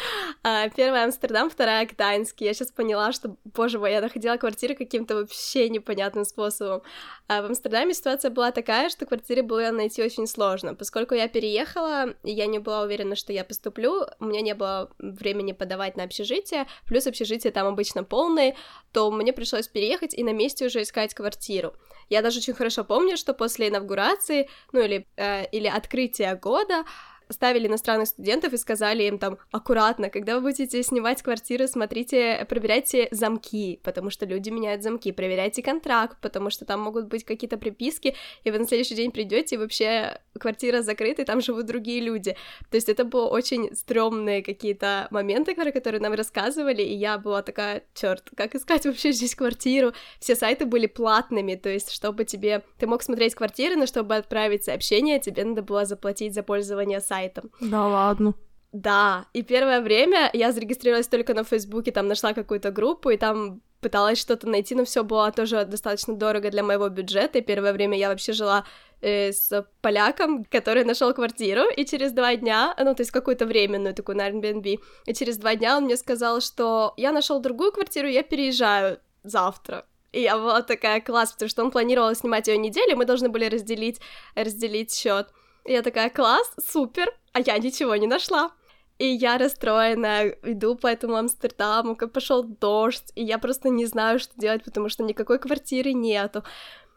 А, 0.44 0.68
первая 0.68 1.04
Амстердам, 1.04 1.50
вторая 1.50 1.84
Гданьск. 1.86 2.40
Я 2.40 2.54
сейчас 2.54 2.70
поняла, 2.70 3.10
что, 3.10 3.36
боже 3.44 3.80
мой, 3.80 3.90
я 3.90 4.00
находила 4.00 4.36
квартиру 4.36 4.76
каким-то 4.76 5.16
вообще 5.16 5.68
непонятным 5.68 6.24
способом. 6.24 6.82
А 7.26 7.42
в 7.42 7.46
Амстердаме 7.46 7.94
ситуация 7.94 8.30
была 8.30 8.52
такая, 8.52 8.90
что 8.90 9.06
квартиры 9.06 9.42
было 9.42 9.70
найти 9.72 10.04
очень 10.04 10.28
сложно. 10.28 10.76
Поскольку 10.76 11.14
я 11.14 11.26
переехала, 11.26 12.14
и 12.22 12.30
я 12.30 12.46
не 12.46 12.60
была 12.60 12.82
уверена, 12.82 13.16
что 13.16 13.32
я 13.32 13.44
поступлю, 13.44 14.06
у 14.20 14.24
меня 14.24 14.40
не 14.40 14.54
было 14.54 14.88
времени 14.98 15.50
подавать 15.50 15.96
на 15.96 16.04
общежитие, 16.04 16.68
плюс 16.86 17.08
общежитие 17.08 17.52
там 17.52 17.66
обычно 17.66 18.04
полное, 18.04 18.54
то 18.92 19.10
мне 19.10 19.32
пришлось 19.32 19.66
переехать 19.66 20.14
и 20.14 20.22
на 20.22 20.32
месте 20.32 20.66
уже 20.66 20.82
искать 20.82 21.12
квартиру. 21.12 21.74
Я 22.08 22.22
даже 22.22 22.38
очень 22.38 22.54
хорошо 22.54 22.84
помню, 22.84 23.16
что 23.16 23.34
после 23.34 23.68
инаугурации, 23.68 24.48
ну 24.72 24.80
или, 24.80 25.06
э, 25.16 25.46
или 25.50 25.66
открытия 25.66 26.34
года, 26.36 26.67
的 26.68 26.84
ставили 27.30 27.66
иностранных 27.66 28.08
студентов 28.08 28.52
и 28.52 28.56
сказали 28.56 29.04
им 29.04 29.18
там 29.18 29.38
аккуратно, 29.50 30.10
когда 30.10 30.36
вы 30.36 30.42
будете 30.42 30.82
снимать 30.82 31.22
квартиры, 31.22 31.68
смотрите, 31.68 32.46
проверяйте 32.48 33.08
замки, 33.10 33.80
потому 33.82 34.10
что 34.10 34.26
люди 34.26 34.50
меняют 34.50 34.82
замки, 34.82 35.12
проверяйте 35.12 35.62
контракт, 35.62 36.18
потому 36.20 36.50
что 36.50 36.64
там 36.64 36.80
могут 36.80 37.06
быть 37.06 37.24
какие-то 37.24 37.58
приписки, 37.58 38.14
и 38.44 38.50
вы 38.50 38.58
на 38.58 38.66
следующий 38.66 38.94
день 38.94 39.10
придете 39.10 39.56
и 39.56 39.58
вообще 39.58 40.20
квартира 40.38 40.82
закрыта, 40.82 41.22
и 41.22 41.24
там 41.24 41.40
живут 41.40 41.66
другие 41.66 42.00
люди. 42.00 42.36
То 42.70 42.76
есть 42.76 42.88
это 42.88 43.04
было 43.04 43.26
очень 43.28 43.74
стрёмные 43.74 44.42
какие-то 44.42 45.08
моменты, 45.10 45.54
которые 45.54 46.00
нам 46.00 46.14
рассказывали, 46.14 46.82
и 46.82 46.94
я 46.94 47.18
была 47.18 47.42
такая, 47.42 47.84
черт, 47.94 48.30
как 48.36 48.54
искать 48.54 48.86
вообще 48.86 49.12
здесь 49.12 49.34
квартиру? 49.34 49.92
Все 50.20 50.34
сайты 50.34 50.64
были 50.64 50.86
платными, 50.86 51.54
то 51.56 51.68
есть 51.68 51.90
чтобы 51.90 52.24
тебе... 52.24 52.62
Ты 52.78 52.86
мог 52.86 53.02
смотреть 53.02 53.34
квартиры, 53.34 53.76
но 53.76 53.86
чтобы 53.86 54.16
отправить 54.16 54.64
сообщение, 54.64 55.20
тебе 55.20 55.44
надо 55.44 55.62
было 55.62 55.84
заплатить 55.84 56.34
за 56.34 56.42
пользование 56.42 57.00
сайтом 57.00 57.17
сайтом. 57.18 57.50
Да 57.60 57.86
ладно. 57.86 58.34
Да, 58.72 59.24
и 59.32 59.42
первое 59.42 59.80
время 59.80 60.30
я 60.34 60.52
зарегистрировалась 60.52 61.08
только 61.08 61.34
на 61.34 61.44
Фейсбуке, 61.44 61.90
там 61.90 62.06
нашла 62.06 62.34
какую-то 62.34 62.70
группу, 62.70 63.10
и 63.10 63.16
там 63.16 63.62
пыталась 63.80 64.18
что-то 64.18 64.46
найти, 64.46 64.74
но 64.74 64.84
все 64.84 65.02
было 65.02 65.32
тоже 65.32 65.64
достаточно 65.64 66.14
дорого 66.14 66.50
для 66.50 66.62
моего 66.62 66.88
бюджета, 66.88 67.38
и 67.38 67.42
первое 67.42 67.72
время 67.72 67.96
я 67.96 68.08
вообще 68.08 68.32
жила 68.32 68.64
э, 69.00 69.32
с 69.32 69.66
поляком, 69.80 70.44
который 70.44 70.84
нашел 70.84 71.14
квартиру, 71.14 71.62
и 71.76 71.86
через 71.86 72.12
два 72.12 72.36
дня, 72.36 72.74
ну, 72.78 72.94
то 72.94 73.02
есть 73.02 73.10
какую-то 73.10 73.46
временную 73.46 73.94
такую 73.94 74.16
на 74.16 74.28
Airbnb, 74.28 74.78
и 75.06 75.14
через 75.14 75.38
два 75.38 75.56
дня 75.56 75.78
он 75.78 75.84
мне 75.84 75.96
сказал, 75.96 76.40
что 76.40 76.92
я 76.96 77.12
нашел 77.12 77.40
другую 77.40 77.72
квартиру, 77.72 78.08
я 78.08 78.22
переезжаю 78.22 78.98
завтра. 79.24 79.84
И 80.12 80.20
я 80.20 80.36
была 80.36 80.62
такая 80.62 81.00
класс, 81.00 81.32
потому 81.32 81.48
что 81.48 81.64
он 81.64 81.70
планировал 81.70 82.14
снимать 82.14 82.48
ее 82.48 82.58
неделю, 82.58 82.96
мы 82.96 83.06
должны 83.06 83.28
были 83.28 83.46
разделить, 83.48 84.00
разделить 84.34 84.94
счет. 84.94 85.28
Я 85.68 85.82
такая, 85.82 86.08
класс, 86.08 86.50
супер, 86.58 87.12
а 87.32 87.40
я 87.40 87.58
ничего 87.58 87.94
не 87.96 88.06
нашла. 88.06 88.52
И 88.96 89.06
я 89.06 89.36
расстроена, 89.38 90.30
иду 90.42 90.74
по 90.74 90.86
этому 90.86 91.16
Амстердаму, 91.16 91.94
как 91.94 92.12
пошел 92.12 92.42
дождь, 92.42 93.12
и 93.14 93.22
я 93.22 93.38
просто 93.38 93.68
не 93.68 93.86
знаю, 93.86 94.18
что 94.18 94.32
делать, 94.36 94.64
потому 94.64 94.88
что 94.88 95.04
никакой 95.04 95.38
квартиры 95.38 95.92
нету. 95.92 96.42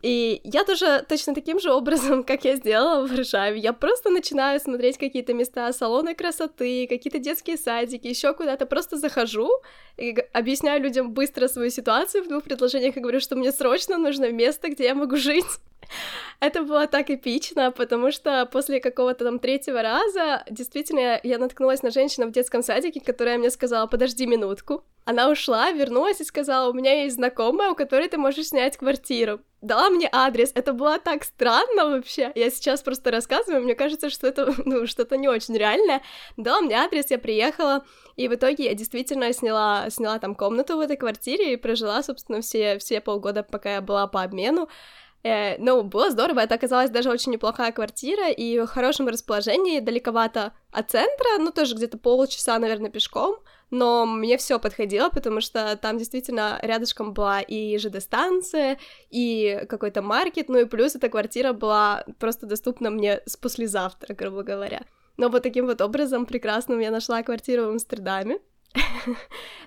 И 0.02 0.42
я 0.46 0.64
тоже 0.64 1.06
точно 1.08 1.36
таким 1.36 1.60
же 1.60 1.72
образом, 1.72 2.24
как 2.28 2.46
я 2.46 2.56
сделала 2.56 3.06
в 3.06 3.12
Варшаве, 3.12 3.60
я 3.60 3.74
просто 3.74 4.10
начинаю 4.10 4.60
смотреть 4.60 4.98
какие-то 4.98 5.34
места, 5.34 5.72
салоны 5.74 6.16
красоты, 6.16 6.88
какие-то 6.88 7.20
детские 7.20 7.58
садики, 7.58 8.08
еще 8.08 8.34
куда-то, 8.34 8.66
просто 8.66 8.98
захожу 8.98 9.50
и 9.98 10.16
объясняю 10.34 10.82
людям 10.82 11.12
быстро 11.12 11.50
свою 11.50 11.70
ситуацию 11.70 12.24
в 12.24 12.30
двух 12.30 12.44
предложениях 12.44 12.96
и 12.98 13.02
говорю, 13.02 13.20
что 13.20 13.36
мне 13.36 13.52
срочно 13.52 13.98
нужно 13.98 14.32
место, 14.32 14.70
где 14.70 14.86
я 14.86 14.96
могу 14.96 15.18
жить. 15.18 15.46
Это 16.40 16.64
было 16.64 16.88
так 16.88 17.10
эпично, 17.10 17.72
потому 17.72 18.12
что 18.12 18.46
после 18.46 18.80
какого-то 18.80 19.26
там 19.26 19.40
третьего 19.40 19.82
раза 19.82 20.44
действительно 20.50 21.20
я 21.24 21.38
наткнулась 21.38 21.84
на 21.84 21.92
женщину 21.92 22.28
в 22.28 22.32
детском 22.32 22.64
садике, 22.64 23.00
которая 23.00 23.38
мне 23.38 23.50
сказала, 23.50 23.88
подожди 23.88 24.26
минутку. 24.26 24.84
Она 25.04 25.30
ушла, 25.30 25.72
вернулась 25.72 26.22
и 26.22 26.26
сказала, 26.26 26.70
у 26.70 26.74
меня 26.74 27.04
есть 27.04 27.16
знакомая, 27.16 27.72
у 27.72 27.76
которой 27.76 28.08
ты 28.08 28.18
можешь 28.18 28.48
снять 28.48 28.78
квартиру. 28.78 29.42
Дала 29.62 29.90
мне 29.90 30.08
адрес, 30.12 30.52
это 30.54 30.74
было 30.74 31.00
так 31.00 31.24
странно 31.24 31.88
вообще. 31.90 32.32
Я 32.36 32.50
сейчас 32.52 32.82
просто 32.82 33.10
рассказываю, 33.10 33.64
мне 33.64 33.74
кажется, 33.74 34.10
что 34.10 34.28
это 34.28 34.54
ну, 34.66 34.86
что-то 34.86 35.18
не 35.18 35.28
очень 35.28 35.58
реальное. 35.58 36.02
Дала 36.38 36.62
мне 36.62 36.76
адрес, 36.76 37.10
я 37.10 37.18
приехала, 37.18 37.84
и 38.16 38.28
в 38.28 38.36
итоге 38.36 38.66
я 38.66 38.74
действительно 38.76 39.34
сняла, 39.34 39.90
сняла 39.90 40.20
там 40.20 40.36
комнату 40.36 40.78
в 40.78 40.80
этой 40.80 40.98
квартире 40.98 41.54
и 41.54 41.58
прожила, 41.58 42.04
собственно, 42.04 42.42
все, 42.42 42.78
все 42.78 43.02
полгода, 43.02 43.44
пока 43.44 43.74
я 43.74 43.82
была 43.82 44.06
по 44.08 44.22
обмену. 44.22 44.70
Э, 45.24 45.58
ну, 45.60 45.84
было 45.84 46.10
здорово, 46.10 46.40
это 46.40 46.56
оказалась 46.56 46.90
даже 46.90 47.10
очень 47.10 47.32
неплохая 47.32 47.72
квартира 47.72 48.30
и 48.30 48.60
в 48.60 48.68
хорошем 48.68 49.08
расположении, 49.08 49.80
далековато 49.80 50.54
от 50.72 50.90
центра, 50.90 51.38
ну, 51.38 51.52
тоже 51.52 51.76
где-то 51.76 51.98
полчаса, 51.98 52.58
наверное, 52.58 52.90
пешком, 52.90 53.38
но 53.70 54.06
мне 54.06 54.38
все 54.38 54.60
подходило, 54.60 55.10
потому 55.10 55.40
что 55.40 55.78
там 55.78 55.98
действительно 55.98 56.60
рядышком 56.64 57.14
была 57.14 57.42
и 57.42 57.78
ЖД-станция, 57.78 58.80
и 59.12 59.66
какой-то 59.70 60.02
маркет, 60.02 60.50
ну 60.50 60.60
и 60.60 60.66
плюс 60.66 60.96
эта 60.96 61.08
квартира 61.08 61.54
была 61.54 62.04
просто 62.20 62.48
доступна 62.48 62.90
мне 62.90 63.22
с 63.26 63.38
послезавтра, 63.38 64.16
грубо 64.16 64.42
говоря. 64.42 64.82
Но 65.18 65.30
вот 65.30 65.44
таким 65.44 65.68
вот 65.68 65.82
образом 65.82 66.26
прекрасным 66.26 66.80
я 66.80 66.90
нашла 66.90 67.22
квартиру 67.22 67.66
в 67.66 67.70
Амстердаме. 67.70 68.40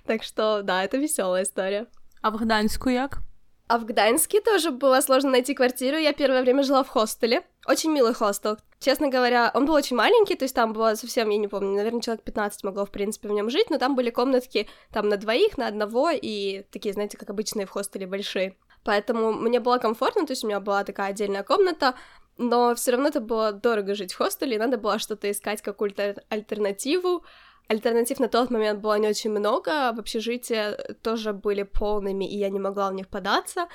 Так 0.07 0.23
что, 0.23 0.63
да, 0.63 0.85
это 0.85 0.99
веселая 0.99 1.45
история. 1.45 1.87
А 2.21 2.31
в 2.31 2.37
Гданьску 2.37 2.91
як? 2.91 3.21
А 3.67 3.79
в 3.79 3.87
Гданьске 3.87 4.41
тоже 4.43 4.71
было 4.71 5.01
сложно 5.01 5.31
найти 5.31 5.55
квартиру. 5.55 5.97
Я 5.97 6.13
первое 6.13 6.43
время 6.43 6.63
жила 6.63 6.85
в 6.85 6.89
хостеле. 6.89 7.47
Очень 7.67 7.93
милый 7.93 8.13
хостел. 8.13 8.59
Честно 8.79 9.09
говоря, 9.09 9.51
он 9.55 9.65
был 9.65 9.73
очень 9.73 9.97
маленький, 9.97 10.35
то 10.35 10.45
есть 10.45 10.55
там 10.55 10.75
было 10.75 10.95
совсем, 10.95 11.31
я 11.31 11.39
не 11.39 11.49
помню, 11.49 11.75
наверное, 11.75 12.03
человек 12.03 12.23
15 12.23 12.65
могло, 12.65 12.85
в 12.85 12.91
принципе, 12.91 13.29
в 13.29 13.33
нем 13.33 13.49
жить, 13.49 13.71
но 13.71 13.79
там 13.79 13.97
были 13.97 14.11
комнатки 14.11 14.69
там 14.93 15.09
на 15.09 15.17
двоих, 15.17 15.57
на 15.57 15.69
одного, 15.69 16.11
и 16.11 16.67
такие, 16.71 16.93
знаете, 16.93 17.17
как 17.17 17.31
обычные 17.31 17.65
в 17.65 17.71
хостеле 17.71 18.07
большие. 18.07 18.59
Поэтому 18.85 19.33
мне 19.33 19.61
было 19.61 19.79
комфортно, 19.79 20.27
то 20.27 20.33
есть 20.33 20.45
у 20.45 20.49
меня 20.49 20.61
была 20.61 20.85
такая 20.85 21.09
отдельная 21.11 21.43
комната, 21.43 21.95
но 22.37 22.75
все 22.75 22.91
равно 22.91 23.09
это 23.09 23.21
было 23.21 23.53
дорого 23.53 23.95
жить 23.95 24.13
в 24.13 24.19
хостеле, 24.19 24.57
и 24.57 24.59
надо 24.59 24.77
было 24.77 24.99
что-то 24.99 25.31
искать, 25.31 25.63
какую-то 25.63 26.23
альтернативу. 26.29 27.25
Альтернатив 27.69 28.21
на 28.21 28.29
тот 28.29 28.51
момент 28.51 28.81
было 28.81 28.99
не 28.99 29.09
очень 29.09 29.31
много, 29.31 29.93
в 29.93 30.01
общежитии 30.01 30.95
тоже 31.03 31.33
были 31.33 31.63
полными, 31.63 32.25
и 32.25 32.37
я 32.37 32.51
не 32.51 32.61
могла 32.61 32.91
в 32.91 32.95
них 32.95 33.09
податься, 33.09 33.69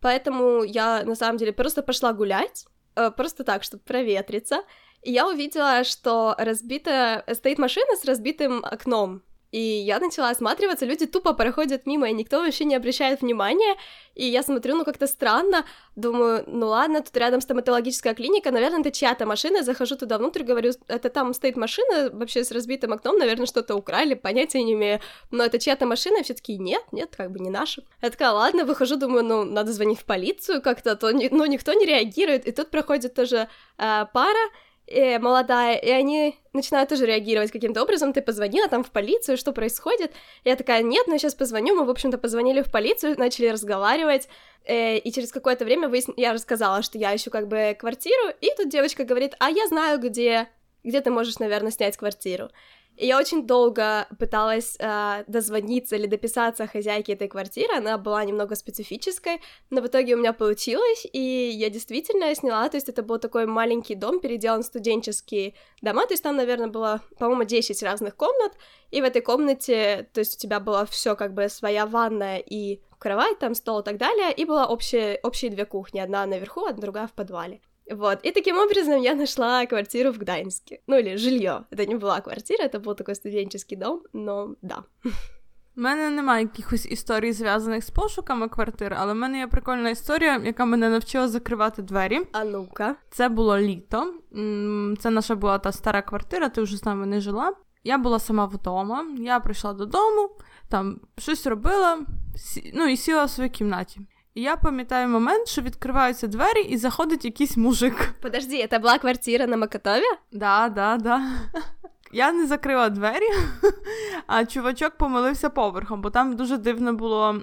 поэтому 0.00 0.64
я, 0.64 1.04
на 1.04 1.14
самом 1.14 1.36
деле, 1.36 1.52
просто 1.52 1.82
пошла 1.82 2.12
гулять, 2.12 2.66
э, 2.96 3.10
просто 3.10 3.44
так, 3.44 3.62
чтобы 3.62 3.82
проветриться, 3.84 4.62
и 5.02 5.12
я 5.12 5.28
увидела, 5.28 5.84
что 5.84 6.34
разбита... 6.36 7.24
стоит 7.32 7.58
машина 7.58 7.96
с 7.96 8.04
разбитым 8.04 8.64
окном, 8.64 9.22
И 9.50 9.58
я 9.58 9.98
начала 9.98 10.30
осматриваться, 10.30 10.84
люди 10.84 11.06
тупо 11.06 11.32
проходят 11.32 11.86
мимо, 11.86 12.08
и 12.08 12.12
никто 12.12 12.40
вообще 12.40 12.64
не 12.64 12.74
обращает 12.74 13.22
внимания. 13.22 13.76
И 14.14 14.26
я 14.26 14.42
смотрю, 14.42 14.76
ну 14.76 14.84
как-то 14.84 15.06
странно, 15.06 15.64
думаю, 15.96 16.44
ну 16.46 16.68
ладно, 16.68 17.00
тут 17.00 17.16
рядом 17.16 17.40
стоматологическая 17.40 18.14
клиника, 18.14 18.50
наверное, 18.50 18.80
это 18.80 18.90
чья-то 18.90 19.24
машина, 19.26 19.62
захожу 19.62 19.96
туда 19.96 20.18
внутрь, 20.18 20.42
говорю, 20.42 20.72
это 20.88 21.08
там 21.08 21.32
стоит 21.32 21.56
машина 21.56 22.10
вообще 22.12 22.44
с 22.44 22.50
разбитым 22.50 22.92
окном, 22.92 23.16
наверное, 23.16 23.46
что-то 23.46 23.74
украли, 23.74 24.14
понятия 24.14 24.62
не 24.62 24.74
имею, 24.74 25.00
но 25.30 25.44
это 25.44 25.58
чья-то 25.58 25.86
машина, 25.86 26.22
все 26.22 26.34
таки 26.34 26.58
нет, 26.58 26.82
нет, 26.92 27.14
как 27.16 27.30
бы 27.30 27.38
не 27.38 27.50
наша. 27.50 27.82
Я 28.02 28.10
такая, 28.10 28.32
ладно, 28.32 28.64
выхожу, 28.64 28.96
думаю, 28.96 29.24
ну, 29.24 29.44
надо 29.44 29.72
звонить 29.72 30.00
в 30.00 30.04
полицию 30.04 30.60
как-то, 30.60 30.94
то, 30.96 31.10
ну, 31.12 31.46
никто 31.46 31.72
не 31.72 31.86
реагирует, 31.86 32.46
и 32.46 32.52
тут 32.52 32.70
проходит 32.70 33.14
тоже 33.14 33.48
э, 33.78 34.06
пара, 34.12 34.50
э, 34.88 35.18
молодая, 35.18 35.76
и 35.76 35.90
они 35.90 36.36
начинают 36.52 36.88
тоже 36.88 37.06
реагировать 37.06 37.50
каким-то 37.50 37.82
образом. 37.82 38.12
Ты 38.12 38.22
позвонила 38.22 38.68
там 38.68 38.82
в 38.82 38.90
полицию, 38.90 39.36
что 39.36 39.52
происходит? 39.52 40.12
Я 40.44 40.56
такая, 40.56 40.82
нет, 40.82 41.06
ну 41.06 41.18
сейчас 41.18 41.34
позвоню. 41.34 41.76
Мы, 41.76 41.84
в 41.84 41.90
общем-то, 41.90 42.18
позвонили 42.18 42.62
в 42.62 42.70
полицию, 42.70 43.18
начали 43.18 43.48
разговаривать. 43.48 44.28
Э, 44.64 44.98
и 44.98 45.12
через 45.12 45.32
какое-то 45.32 45.64
время 45.64 45.88
выясн... 45.88 46.12
я 46.16 46.32
рассказала, 46.32 46.82
что 46.82 46.98
я 46.98 47.14
ищу 47.14 47.30
как 47.30 47.48
бы 47.48 47.76
квартиру, 47.78 48.32
и 48.40 48.50
тут 48.56 48.68
девочка 48.68 49.04
говорит, 49.04 49.34
а 49.38 49.50
я 49.50 49.66
знаю, 49.66 49.98
где, 49.98 50.48
где 50.84 51.00
ты 51.00 51.10
можешь, 51.10 51.38
наверное, 51.38 51.72
снять 51.72 51.96
квартиру. 51.96 52.50
И 52.98 53.06
я 53.06 53.16
очень 53.16 53.46
долго 53.46 54.08
пыталась 54.18 54.76
э, 54.80 55.22
дозвониться 55.28 55.94
или 55.94 56.06
дописаться 56.06 56.66
хозяйке 56.66 57.12
этой 57.12 57.28
квартиры, 57.28 57.76
она 57.76 57.96
была 57.96 58.24
немного 58.24 58.56
специфической, 58.56 59.40
но 59.70 59.80
в 59.80 59.86
итоге 59.86 60.14
у 60.14 60.18
меня 60.18 60.32
получилось, 60.32 61.06
и 61.12 61.20
я 61.20 61.70
действительно 61.70 62.34
сняла, 62.34 62.68
то 62.68 62.76
есть 62.76 62.88
это 62.88 63.04
был 63.04 63.20
такой 63.20 63.46
маленький 63.46 63.94
дом, 63.94 64.18
переделан 64.18 64.62
в 64.62 64.66
студенческие 64.66 65.54
дома, 65.80 66.06
то 66.06 66.14
есть 66.14 66.24
там, 66.24 66.34
наверное, 66.34 66.66
было, 66.66 67.00
по-моему, 67.20 67.44
10 67.44 67.80
разных 67.84 68.16
комнат, 68.16 68.54
и 68.90 69.00
в 69.00 69.04
этой 69.04 69.22
комнате, 69.22 70.08
то 70.12 70.18
есть 70.18 70.34
у 70.34 70.38
тебя 70.40 70.58
была 70.58 70.84
все 70.84 71.14
как 71.14 71.34
бы 71.34 71.48
своя 71.48 71.86
ванная 71.86 72.38
и 72.38 72.80
кровать, 72.98 73.38
там 73.38 73.54
стол 73.54 73.78
и 73.78 73.84
так 73.84 73.96
далее, 73.98 74.32
и 74.32 74.44
была 74.44 74.66
общая, 74.66 75.20
общие 75.22 75.52
две 75.52 75.66
кухни, 75.66 76.00
одна 76.00 76.26
наверху, 76.26 76.64
а 76.66 76.72
другая 76.72 77.06
в 77.06 77.12
подвале. 77.12 77.60
Вот, 77.90 78.18
и 78.26 78.32
таким 78.32 78.58
образом 78.58 79.02
я 79.02 79.14
нашла 79.14 79.66
квартиру 79.66 80.12
в 80.12 80.18
Гданьске. 80.18 80.80
Ну, 80.86 80.96
или 80.96 81.16
жилье. 81.16 81.64
Это 81.70 81.88
не 81.88 81.96
була 81.96 82.20
квартира, 82.20 82.68
це 82.68 82.78
був 82.78 82.96
такий 82.96 83.14
студенческий 83.14 83.78
дом, 83.78 84.02
но 84.12 84.54
да. 84.62 84.82
У 85.76 85.80
мене 85.80 86.10
немає 86.10 86.42
якихось 86.42 86.86
історій, 86.86 87.32
зв'язаних 87.32 87.84
з 87.84 87.90
пошуками 87.90 88.48
квартир, 88.48 88.96
але 88.98 89.12
в 89.12 89.16
мене 89.16 89.38
є 89.38 89.46
прикольна 89.46 89.90
історія, 89.90 90.40
яка 90.44 90.64
мене 90.64 90.88
навчила 90.88 91.28
закривати 91.28 91.82
двері. 91.82 92.20
А 92.32 92.44
ну-ка. 92.44 92.96
Це 93.10 93.28
було 93.28 93.58
літо. 93.58 94.14
Це 94.98 95.10
наша 95.10 95.34
була 95.34 95.58
та 95.58 95.72
стара 95.72 96.02
квартира, 96.02 96.48
ти 96.48 96.62
вже 96.62 96.76
з 96.76 96.84
нами 96.84 97.06
не 97.06 97.20
жила. 97.20 97.52
Я 97.84 97.98
була 97.98 98.18
сама 98.18 98.44
вдома, 98.44 99.06
я 99.18 99.40
прийшла 99.40 99.72
додому, 99.72 100.30
там 100.68 101.00
щось 101.18 101.46
робила, 101.46 101.98
ну 102.74 102.86
і 102.86 102.96
сіла 102.96 103.24
в 103.24 103.30
своїй 103.30 103.50
кімнаті. 103.50 104.00
І 104.38 104.42
я 104.42 104.56
пам'ятаю 104.56 105.08
момент, 105.08 105.48
що 105.48 105.62
відкриваються 105.62 106.26
двері 106.26 106.60
і 106.60 106.76
заходить 106.76 107.24
якийсь 107.24 107.56
мужик. 107.56 108.14
Подожди, 108.22 108.66
це 108.70 108.78
була 108.78 108.98
квартира 108.98 109.46
на 109.46 109.56
Макатові? 109.56 110.04
Да, 110.32 110.68
да, 110.68 110.96
да. 110.96 111.22
Я 112.12 112.32
не 112.32 112.46
закрила 112.46 112.88
двері, 112.88 113.28
а 114.26 114.44
чувачок 114.44 114.96
помилився 114.96 115.50
поверхом, 115.50 116.00
бо 116.00 116.10
там 116.10 116.36
дуже 116.36 116.56
дивно 116.56 116.92
було. 116.92 117.42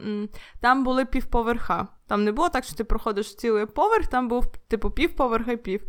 Там 0.61 0.83
були 0.83 1.05
півповерха. 1.05 1.87
Там 2.07 2.23
не 2.23 2.31
було 2.31 2.49
так, 2.49 2.63
що 2.63 2.75
ти 2.75 2.83
проходиш 2.83 3.35
цілий 3.35 3.65
поверх, 3.65 4.07
там 4.07 4.27
був 4.27 4.45
типу 4.67 4.91
півповерха 4.91 5.51
і 5.51 5.57
пів. 5.57 5.81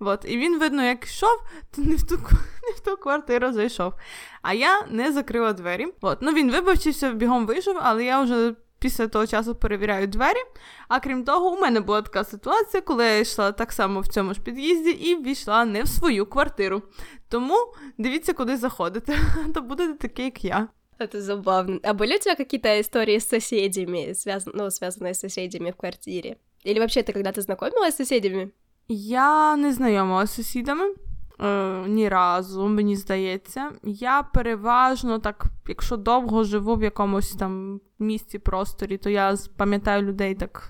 От. 0.00 0.24
І 0.28 0.38
він, 0.38 0.58
видно, 0.58 0.82
як 0.82 1.04
йшов, 1.04 1.42
то 1.76 1.82
не 1.82 1.96
в 1.96 2.08
ту 2.08 2.16
не 2.62 2.72
в 2.76 2.80
ту 2.80 2.96
квартиру 2.96 3.52
зайшов. 3.52 3.94
А 4.42 4.52
я 4.52 4.86
не 4.90 5.12
закрила 5.12 5.52
двері. 5.52 5.86
От. 6.00 6.18
Ну 6.22 6.32
він 6.32 6.50
вибачився, 6.50 7.12
бігом 7.12 7.46
вийшов, 7.46 7.76
але 7.80 8.04
я 8.04 8.22
вже 8.22 8.54
після 8.79 9.07
того 9.07 9.27
часу 9.27 9.55
перевіряю 9.55 10.07
двері. 10.07 10.39
А 10.87 10.99
крім 10.99 11.23
того, 11.23 11.51
у 11.51 11.59
мене 11.59 11.79
була 11.79 12.01
така 12.01 12.23
ситуація, 12.23 12.81
коли 12.81 13.05
я 13.05 13.19
йшла 13.19 13.51
так 13.51 13.71
само 13.71 13.99
в 13.99 14.07
цьому 14.07 14.33
ж 14.33 14.41
під'їзді 14.41 14.89
і 14.89 15.23
війшла 15.23 15.65
не 15.65 15.83
в 15.83 15.87
свою 15.87 16.25
квартиру. 16.25 16.81
Тому 17.29 17.55
дивіться, 17.97 18.33
куди 18.33 18.57
заходите, 18.57 19.17
то 19.53 19.61
будете 19.61 19.93
такі, 19.93 20.23
як 20.23 20.45
я. 20.45 20.67
Это 20.99 21.21
забавно. 21.21 21.79
А 21.83 21.93
были 21.93 22.15
у 22.15 22.19
тебя 22.19 22.35
какие-то 22.35 22.79
истории 22.79 23.17
с 23.17 23.27
соседями, 23.27 24.13
связ... 24.13 24.45
ну, 24.45 24.71
связанные 24.71 25.13
с 25.13 25.19
соседями 25.19 25.71
в 25.71 25.75
квартире? 25.75 26.37
Или 26.63 26.79
вообще 26.79 27.01
ты 27.01 27.13
когда-то 27.13 27.41
знакомилась 27.41 27.95
с 27.95 27.97
соседями? 27.97 28.51
Я 28.87 29.57
не 29.57 29.73
знайомилася 29.73 30.33
з 30.33 30.35
сусідами. 30.35 30.95
Е, 31.42 31.84
ні 31.86 32.08
разу, 32.08 32.68
мені 32.68 32.96
здається. 32.96 33.70
Я 33.82 34.22
переважно 34.22 35.18
так, 35.18 35.44
якщо 35.68 35.96
довго 35.96 36.44
живу 36.44 36.74
в 36.74 36.82
якомусь 36.82 37.32
там 37.32 37.80
місці, 37.98 38.38
просторі, 38.38 38.96
то 38.96 39.10
я 39.10 39.36
пам'ятаю 39.56 40.02
людей 40.02 40.34
так 40.34 40.68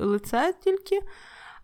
лице 0.00 0.54
тільки, 0.64 1.00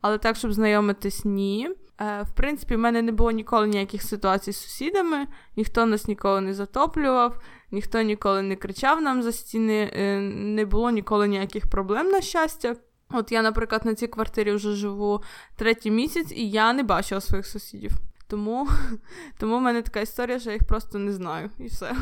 але 0.00 0.18
так, 0.18 0.36
щоб 0.36 0.52
знайомитись, 0.52 1.24
ні. 1.24 1.70
Е, 2.00 2.22
в 2.22 2.32
принципі, 2.32 2.76
в 2.76 2.78
мене 2.78 3.02
не 3.02 3.12
було 3.12 3.30
ніколи 3.30 3.68
ніяких 3.68 4.02
ситуацій 4.02 4.52
з 4.52 4.60
сусідами, 4.60 5.26
ніхто 5.56 5.86
нас 5.86 6.08
ніколи 6.08 6.40
не 6.40 6.54
затоплював, 6.54 7.40
ніхто 7.70 8.02
ніколи 8.02 8.42
не 8.42 8.56
кричав 8.56 9.02
нам 9.02 9.22
за 9.22 9.32
стіни, 9.32 9.90
е, 9.92 10.20
не 10.30 10.64
було 10.64 10.90
ніколи 10.90 11.28
ніяких 11.28 11.66
проблем, 11.66 12.06
на 12.06 12.20
щастя. 12.20 12.76
От 13.10 13.32
я, 13.32 13.42
наприклад, 13.42 13.84
на 13.84 13.94
цій 13.94 14.06
квартирі 14.06 14.52
вже 14.52 14.72
живу 14.72 15.22
третій 15.56 15.90
місяць, 15.90 16.32
і 16.32 16.50
я 16.50 16.72
не 16.72 16.82
бачила 16.82 17.20
своїх 17.20 17.46
сусідів. 17.46 17.92
Тому 18.27 18.67
тому 19.39 19.57
в 19.57 19.61
мене 19.61 19.81
така 19.81 19.99
історія, 19.99 20.39
що 20.39 20.49
я 20.49 20.53
їх 20.53 20.67
просто 20.67 20.99
не 20.99 21.13
знаю. 21.13 21.49
І 21.59 21.65
все. 21.65 21.95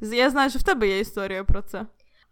Я 0.00 0.30
знаю, 0.30 0.50
що 0.50 0.58
в 0.58 0.62
тебе 0.62 0.88
є 0.88 0.98
історія 0.98 1.44
про 1.44 1.62
це. 1.62 1.86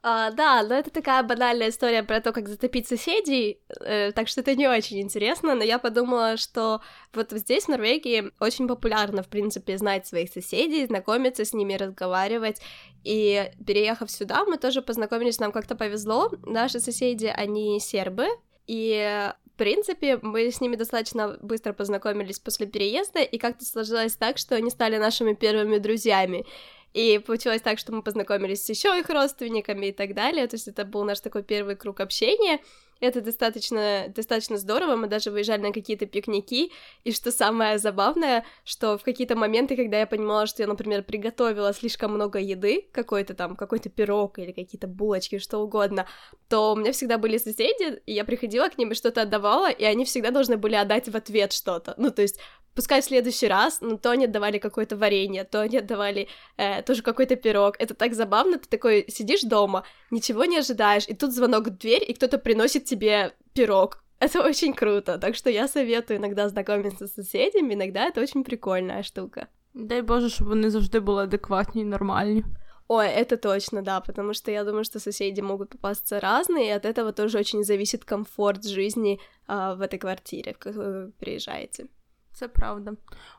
А, 0.09 0.31
да, 0.31 0.63
но 0.63 0.75
это 0.77 0.91
такая 0.91 1.25
банальная 1.25 1.69
история 1.71 2.05
про 2.05 2.21
то, 2.21 2.33
как 2.33 2.49
затопить 2.49 2.87
соседей, 2.87 3.59
э, 3.81 4.13
так 4.13 4.29
что 4.29 4.41
это 4.41 4.55
не 4.55 4.69
очень 4.69 5.01
интересно, 5.01 5.57
но 5.57 5.65
я 5.65 5.81
подумала, 5.81 6.37
что 6.37 6.81
вот 7.13 7.33
здесь, 7.33 7.65
в 7.65 7.71
Норвегии, 7.71 8.31
очень 8.39 8.69
популярно, 8.69 9.25
в 9.25 9.27
принципе, 9.27 9.77
знать 9.79 10.07
своих 10.07 10.33
соседей, 10.33 10.87
знакомиться 10.87 11.45
с 11.45 11.53
ними, 11.53 11.75
разговаривать, 11.75 12.63
и 13.03 13.51
переехав 13.67 14.09
сюда, 14.09 14.45
мы 14.45 14.59
тоже 14.59 14.81
познакомились, 14.81 15.41
нам 15.41 15.51
как-то 15.51 15.75
повезло, 15.75 16.31
наши 16.45 16.79
соседи, 16.79 17.27
они 17.27 17.81
сербы, 17.81 18.29
и 18.69 19.33
принципе, 19.54 20.18
мы 20.22 20.52
с 20.52 20.62
ними 20.62 20.76
достаточно 20.76 21.38
быстро 21.42 21.74
познакомились 21.74 22.40
после 22.40 22.68
переезда, 22.68 23.20
и 23.20 23.38
как-то 23.38 23.66
сложилось 23.66 24.16
так, 24.16 24.38
что 24.38 24.56
они 24.56 24.70
стали 24.70 24.98
нашими 24.98 25.34
первыми 25.34 25.78
друзьями. 25.78 26.46
И 26.94 27.20
получилось 27.20 27.62
так, 27.62 27.80
что 27.80 27.94
мы 27.94 28.02
познакомились 28.02 28.66
с 28.66 28.70
еще 28.70 28.98
их 29.00 29.10
родственниками 29.10 29.88
и 29.88 29.92
так 29.92 30.14
далее. 30.14 30.48
То 30.48 30.56
есть 30.56 30.68
это 30.68 30.86
был 30.86 31.04
наш 31.04 31.20
такой 31.20 31.44
первый 31.44 31.76
круг 31.76 32.00
общения. 32.00 32.60
Это 33.02 33.20
достаточно, 33.20 34.06
достаточно 34.16 34.58
здорово, 34.58 34.96
мы 34.96 35.08
даже 35.08 35.32
выезжали 35.32 35.62
на 35.62 35.74
какие-то 35.74 36.06
пикники, 36.06 36.72
и 37.04 37.12
что 37.12 37.32
самое 37.32 37.80
забавное, 37.80 38.46
что 38.64 38.96
в 39.00 39.04
какие-то 39.04 39.36
моменты, 39.36 39.76
когда 39.76 40.00
я 40.00 40.06
понимала, 40.06 40.46
что 40.46 40.62
я, 40.62 40.68
например, 40.68 41.02
приготовила 41.02 41.74
слишком 41.74 42.14
много 42.14 42.38
еды, 42.38 42.88
какой-то 42.92 43.34
там, 43.34 43.56
какой-то 43.56 43.90
пирог 43.90 44.38
или 44.38 44.52
какие-то 44.52 44.86
булочки, 44.86 45.40
что 45.40 45.58
угодно, 45.58 46.06
то 46.48 46.74
у 46.74 46.76
меня 46.76 46.92
всегда 46.92 47.18
были 47.18 47.40
соседи, 47.40 48.00
и 48.06 48.14
я 48.14 48.24
приходила 48.24 48.70
к 48.70 48.78
ним 48.78 48.92
и 48.92 48.96
что-то 48.96 49.24
отдавала, 49.24 49.72
и 49.72 49.84
они 49.84 50.06
всегда 50.06 50.30
должны 50.30 50.58
были 50.58 50.76
отдать 50.76 51.10
в 51.10 51.16
ответ 51.18 51.54
что-то. 51.54 51.96
Ну, 51.98 52.12
то 52.12 52.22
есть 52.22 52.40
пускай 52.75 53.01
в 53.01 53.05
следующий 53.05 53.49
раз, 53.49 53.81
но 53.81 53.97
то 53.97 54.11
они 54.11 54.27
отдавали 54.27 54.59
какое-то 54.59 54.97
варенье, 54.97 55.45
то 55.45 55.61
они 55.61 55.79
отдавали 55.79 56.29
э, 56.59 56.83
тоже 56.83 57.03
какой-то 57.03 57.37
пирог. 57.37 57.75
Это 57.79 57.95
так 57.95 58.15
забавно, 58.15 58.59
ты 58.59 58.69
такой 58.69 59.05
сидишь 59.09 59.43
дома, 59.43 59.83
ничего 60.11 60.45
не 60.45 60.59
ожидаешь, 60.59 61.09
и 61.09 61.15
тут 61.15 61.33
звонок 61.33 61.67
в 61.67 61.71
дверь, 61.71 62.05
и 62.11 62.15
кто-то 62.15 62.39
приносит 62.39 62.85
тебе 62.85 63.33
пирог. 63.55 64.05
Это 64.19 64.43
очень 64.43 64.73
круто, 64.75 65.19
так 65.19 65.35
что 65.37 65.51
я 65.51 65.69
советую 65.69 66.19
иногда 66.19 66.49
знакомиться 66.49 67.07
с 67.07 67.15
соседями, 67.15 67.75
иногда 67.75 68.07
это 68.07 68.23
очень 68.23 68.45
прикольная 68.45 69.03
штука. 69.03 69.49
Дай 69.75 70.03
Боже, 70.03 70.31
щоб 70.31 70.49
вони 70.49 70.71
завжди 70.71 71.01
були 71.01 71.23
адекватні 71.23 71.83
і 71.83 71.85
нормальні. 71.85 72.45
Ой, 72.89 73.07
это 73.07 73.37
точно, 73.37 73.83
да, 73.83 74.01
потому 74.01 74.35
что 74.35 74.51
я 74.51 74.65
думаю, 74.65 74.85
что 74.85 75.01
соседи 75.01 75.43
могут 75.43 75.71
попасться 75.71 76.21
разные, 76.21 76.69
и 76.69 76.77
от 76.77 76.85
этого 76.85 77.13
тоже 77.13 77.39
очень 77.39 77.65
зависит 77.65 78.05
комфорт 78.05 78.65
жизни 78.65 79.19
а, 79.49 79.75
в 79.75 79.81
этой 79.81 79.99
квартире, 79.99 80.53
в 80.53 80.59
которую 80.59 81.07
вы 81.07 81.13
приезжаете. 81.19 81.87
Це 82.33 82.49
правда. 82.49 82.91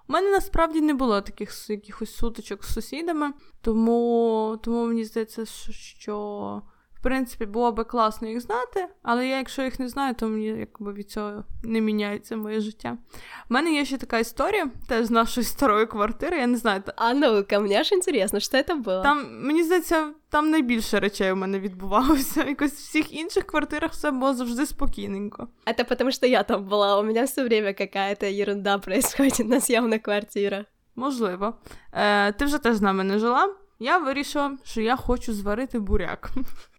У 0.07 0.13
мене 0.13 0.31
насправді 0.31 0.81
не 0.81 0.93
було 0.93 1.21
таких 1.21 1.69
якихось 1.69 2.15
сутичок 2.15 2.63
з 2.63 2.73
сусідами, 2.73 3.33
тому 3.61 4.59
тому 4.63 4.85
мені 4.85 5.05
здається, 5.05 5.45
що 5.71 6.61
в 7.02 7.04
принципі, 7.04 7.46
було 7.46 7.72
би 7.72 7.84
класно 7.84 8.28
їх 8.28 8.40
знати, 8.40 8.86
але 9.02 9.26
я, 9.26 9.36
якщо 9.36 9.62
їх 9.62 9.80
не 9.80 9.88
знаю, 9.88 10.14
то 10.14 10.28
мені 10.28 10.46
якби 10.46 10.92
від 10.92 11.10
цього 11.10 11.44
не 11.62 11.80
міняється 11.80 12.36
моє 12.36 12.60
життя. 12.60 12.96
У 13.50 13.54
мене 13.54 13.72
є 13.72 13.84
ще 13.84 13.98
така 13.98 14.18
історія, 14.18 14.66
теж 14.88 15.06
з 15.06 15.10
нашої 15.10 15.44
старої 15.44 15.86
квартири, 15.86 16.38
я 16.38 16.46
не 16.46 16.56
знаю. 16.56 16.82
А 16.96 17.14
ну-ка, 17.14 17.60
мені 17.60 17.84
ж 17.84 17.94
інтересно, 17.94 18.40
що 18.40 18.62
це 18.62 18.74
було? 18.74 19.02
Там, 19.02 19.46
мені 19.46 19.62
здається, 19.62 20.12
там 20.28 20.50
найбільше 20.50 21.00
речей 21.00 21.32
у 21.32 21.36
мене 21.36 21.60
відбувалося. 21.60 22.44
Якось 22.48 22.72
в 22.72 22.76
всіх 22.76 23.12
інших 23.12 23.44
квартирах 23.44 23.92
все 23.92 24.10
було 24.10 24.34
завжди 24.34 24.66
спокійненько. 24.66 25.48
Це 25.76 25.84
тому, 25.84 26.12
що 26.12 26.26
я 26.26 26.42
там 26.42 26.64
була, 26.64 27.00
у 27.00 27.04
мене 27.04 27.24
все 27.24 27.44
время 27.44 27.72
какая-то 27.72 28.26
ерунда 28.26 28.78
происходит 28.78 29.48
на 29.48 29.60
з'явна 29.60 29.98
квартира. 29.98 30.64
Можливо. 30.96 31.54
Е, 31.92 32.32
Ти 32.32 32.44
вже 32.44 32.58
теж 32.58 32.76
з 32.76 32.82
нами 32.82 33.04
не 33.04 33.18
жила. 33.18 33.54
я 33.78 33.98
вирішила, 33.98 34.58
що 34.64 34.80
я 34.80 34.96
хочу 34.96 35.32
зварити 35.32 35.78
буряк. 35.78 36.30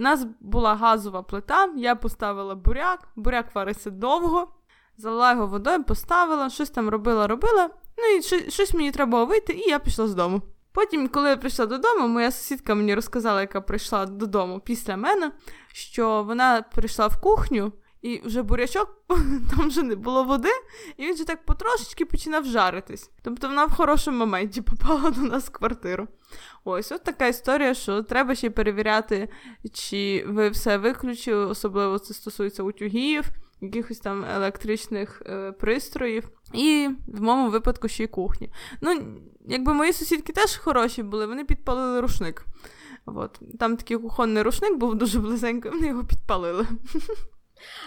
У 0.00 0.02
нас 0.02 0.26
була 0.40 0.74
газова 0.74 1.22
плита, 1.22 1.68
я 1.76 1.94
поставила 1.94 2.54
буряк, 2.54 3.08
буряк 3.16 3.54
варився 3.54 3.90
довго, 3.90 4.48
залила 4.96 5.32
його 5.32 5.46
водою, 5.46 5.84
поставила, 5.84 6.50
щось 6.50 6.70
там 6.70 6.88
робила, 6.88 7.26
робила. 7.26 7.70
Ну 7.98 8.04
і 8.04 8.50
щось 8.50 8.74
мені 8.74 8.90
треба 8.90 9.10
було 9.10 9.26
вийти, 9.26 9.52
і 9.52 9.70
я 9.70 9.78
пішла 9.78 10.06
з 10.08 10.14
дому. 10.14 10.42
Потім, 10.72 11.08
коли 11.08 11.28
я 11.28 11.36
прийшла 11.36 11.66
додому, 11.66 12.08
моя 12.08 12.30
сусідка 12.30 12.74
мені 12.74 12.94
розказала, 12.94 13.40
яка 13.40 13.60
прийшла 13.60 14.06
додому 14.06 14.60
після 14.60 14.96
мене, 14.96 15.32
що 15.72 16.22
вона 16.22 16.62
прийшла 16.62 17.06
в 17.06 17.20
кухню, 17.20 17.72
і 18.02 18.20
вже 18.24 18.42
бурячок, 18.42 19.04
там 19.56 19.68
вже 19.68 19.82
не 19.82 19.96
було 19.96 20.24
води, 20.24 20.48
і 20.96 21.06
він 21.06 21.14
вже 21.14 21.24
так 21.24 21.44
потрошечки 21.44 22.04
починав 22.04 22.44
жаритись. 22.44 23.10
Тобто 23.22 23.48
вона 23.48 23.64
в 23.64 23.72
хорошому 23.72 24.18
моменті 24.18 24.62
попала 24.62 25.10
до 25.10 25.20
нас 25.20 25.44
в 25.44 25.50
квартиру. 25.50 26.08
Ось 26.64 26.92
от 26.92 27.04
така 27.04 27.26
історія, 27.26 27.74
що 27.74 28.02
треба 28.02 28.34
ще 28.34 28.50
перевіряти, 28.50 29.28
чи 29.72 30.24
ви 30.28 30.48
все 30.48 30.78
виключили, 30.78 31.46
особливо 31.46 31.98
це 31.98 32.14
стосується 32.14 32.62
утюгів, 32.62 33.24
якихось 33.60 33.98
там 33.98 34.24
електричних 34.24 35.22
е, 35.26 35.52
пристроїв, 35.52 36.28
і 36.52 36.88
в 37.06 37.22
моєму 37.22 37.50
випадку 37.50 37.88
ще 37.88 38.04
й 38.04 38.06
кухні. 38.06 38.52
Ну, 38.80 39.02
якби 39.46 39.74
мої 39.74 39.92
сусідки 39.92 40.32
теж 40.32 40.56
хороші 40.56 41.02
були, 41.02 41.26
вони 41.26 41.44
підпалили 41.44 42.00
рушник. 42.00 42.46
От. 43.06 43.40
Там 43.58 43.76
такий 43.76 43.96
кухонний 43.96 44.42
рушник 44.42 44.78
був 44.78 44.94
дуже 44.94 45.18
близенько, 45.18 45.70
вони 45.70 45.86
його 45.86 46.04
підпалили. 46.04 46.66